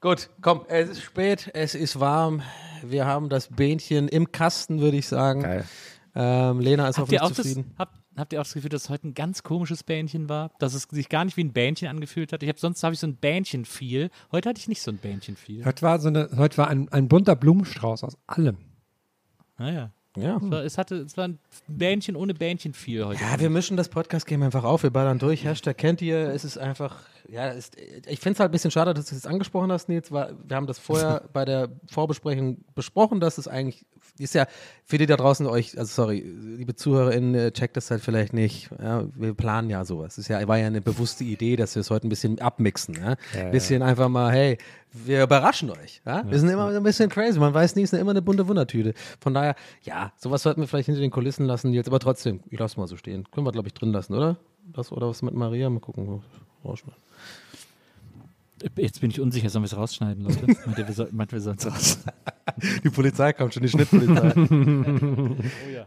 [0.00, 2.42] Gut, komm, es ist spät, es ist warm.
[2.82, 5.42] Wir haben das Bähnchen im Kasten, würde ich sagen.
[5.42, 5.64] Geil.
[6.14, 7.72] Ähm, Lena ist Habt hoffentlich auch das, zufrieden.
[7.78, 10.50] habt, habt ihr auch das Gefühl, dass es heute ein ganz komisches Bähnchen war?
[10.58, 12.42] Dass es sich gar nicht wie ein Bähnchen angefühlt hat?
[12.42, 14.10] Ich habe sonst habe ich so ein Bähnchen-Feel.
[14.32, 15.64] Heute hatte ich nicht so ein Bähnchen-Feel.
[15.64, 18.56] Heute war, so eine, heute war ein, ein bunter Blumenstrauß aus allem.
[19.60, 19.90] Naja.
[20.16, 20.38] Ja.
[20.38, 21.38] Es, war, es, hatte, es war ein
[21.68, 23.20] Bähnchen ohne Bähnchen-Feel heute.
[23.22, 25.44] Ja, wir mischen das Podcast-Game einfach auf, wir ballern durch.
[25.44, 26.96] Hashtag kennt ihr, es ist einfach,
[27.28, 29.88] ja, ist, ich finde es halt ein bisschen schade, dass du es jetzt angesprochen hast,
[29.88, 33.84] Nils, weil wir haben das vorher bei der Vorbesprechung besprochen, dass es eigentlich,
[34.18, 34.46] ist ja,
[34.84, 38.70] für die da draußen euch, also sorry, liebe ZuhörerInnen, äh, checkt das halt vielleicht nicht,
[38.82, 40.18] ja, wir planen ja sowas.
[40.18, 43.16] Es ja, war ja eine bewusste Idee, dass wir es heute ein bisschen abmixen, ja?
[43.34, 44.58] Ja, ein bisschen einfach mal, hey,
[44.92, 46.24] wir überraschen euch, ja?
[46.28, 48.94] Wir sind immer ein bisschen crazy, man weiß nie, es ist immer eine bunte Wundertüte.
[49.20, 52.58] Von daher, ja, sowas sollten wir vielleicht hinter den Kulissen lassen jetzt, aber trotzdem, ich
[52.58, 53.24] lasse mal so stehen.
[53.30, 54.36] Können wir, glaube ich, drin lassen, oder?
[54.72, 55.70] Das, oder was mit Maria?
[55.70, 56.22] Mal gucken.
[56.64, 57.00] Rausschneiden.
[58.76, 60.46] Jetzt bin ich unsicher, sollen wir es rausschneiden, Leute?
[60.66, 61.98] Meint ihr, wir soll- meint, wir sollen es raus?
[62.84, 64.32] Die Polizei kommt schon, die Schnittpolizei.
[64.36, 65.86] oh ja.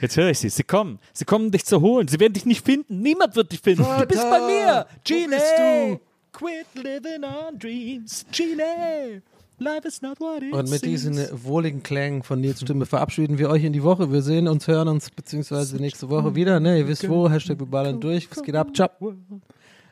[0.00, 0.50] Jetzt höre ich sie.
[0.50, 0.98] Sie kommen.
[1.12, 2.06] Sie kommen dich zu holen.
[2.06, 3.00] Sie werden dich nicht finden.
[3.00, 3.82] Niemand wird dich finden.
[3.82, 4.86] Du bist bei mir.
[5.02, 5.28] Gene.
[5.30, 6.00] bist
[6.32, 8.26] Quit living on dreams.
[8.30, 9.22] Gene.
[9.58, 11.02] Life is not what it Und mit seems.
[11.04, 14.12] diesen wohligen Klängen von Nils Stimme verabschieden wir euch in die Woche.
[14.12, 16.60] Wir sehen uns, hören uns beziehungsweise nächste Woche wieder.
[16.60, 17.28] Ne, ihr wisst wo.
[17.30, 18.28] Hashtag wir ballern durch.
[18.30, 18.68] Es geht ab.
[18.74, 18.90] Ciao.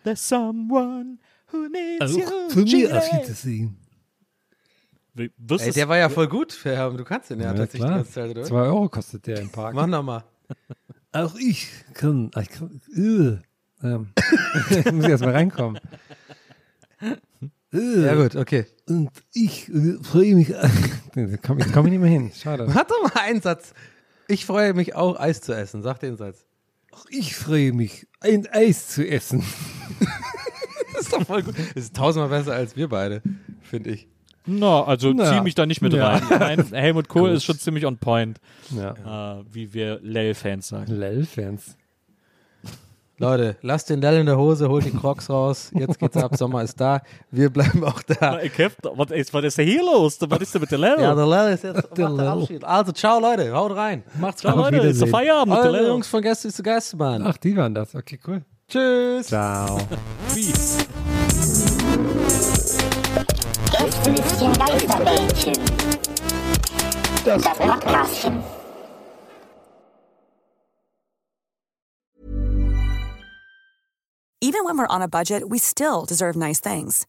[0.04, 1.18] There's someone
[1.52, 2.26] who needs Also you.
[2.50, 3.74] für mich.
[5.14, 6.58] Wie- wirst Ey, der war ja voll gut.
[6.62, 7.90] Herr, Du kannst den ja, Ja, tatsächlich klar.
[7.90, 8.42] die ganze Zeit, oder?
[8.44, 9.74] Zwei Euro kostet der im Park.
[9.74, 10.24] Mach nochmal.
[11.12, 12.30] Auch ich kann.
[12.40, 13.38] Ich kann äh,
[13.86, 14.12] Ähm,
[14.92, 15.80] muss ich erst mal reinkommen.
[17.72, 18.66] äh, Ja gut, okay.
[18.88, 20.48] Und ich äh, freue mich.
[21.14, 22.30] Jetzt komme ich, komm ich nicht mehr hin.
[22.34, 22.66] Schade.
[22.72, 23.72] Mach doch mal einen Satz.
[24.28, 25.82] Ich freue mich auch, Eis zu essen.
[25.82, 26.44] Sag den Satz.
[26.92, 29.42] Auch ich freue mich, ein Eis zu essen.
[30.92, 31.54] Das ist doch voll gut.
[31.58, 33.22] Das ist tausendmal besser als wir beide,
[33.62, 34.06] finde ich.
[34.44, 35.30] Na, also Na.
[35.32, 36.08] zieh mich da nicht mit Ja.
[36.16, 36.22] rein.
[36.28, 37.36] Mein Helmut Kohl Gut.
[37.38, 38.38] ist schon ziemlich on point,
[38.76, 39.38] Ja.
[39.38, 40.92] äh, wie wir Lel-Fans sagen.
[40.92, 41.76] Lel-Fans.
[43.18, 45.70] Leute, lasst den Dell in der Hose, holt die Crocs raus.
[45.74, 47.02] Jetzt geht's ab, Sommer ist da.
[47.30, 48.40] Wir bleiben auch da.
[48.40, 50.18] Ich hab, was, ist, was ist denn hier los?
[50.26, 50.96] Was ist denn mit der Lel?
[51.00, 52.30] Ja, der Lel ist jetzt Der der.
[52.30, 52.64] Abschied.
[52.64, 54.02] Also, ciao Leute, haut rein.
[54.18, 54.72] Macht's Ciao, gut.
[54.72, 55.08] Leute, ist der.
[55.08, 55.86] Feierabend der Eure.
[55.88, 57.22] Jungs von Gäste zu Geisterbahn.
[57.26, 57.94] Ach, die waren das.
[57.94, 58.42] Okay, cool.
[58.70, 59.26] Tschüss.
[59.26, 59.78] Ciao.
[60.28, 60.86] Peace.
[63.72, 65.54] Gästelistchen Geisterbällchen.
[67.24, 68.42] Das Podcastchen.
[74.40, 77.06] Even when we're on a budget, we still deserve nice things.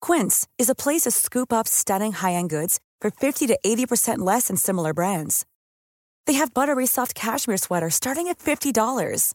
[0.00, 4.46] Quince is a place to scoop up stunning high-end goods for 50 to 80% less
[4.46, 5.44] than similar brands.
[6.26, 9.34] They have buttery soft cashmere sweaters starting at $50,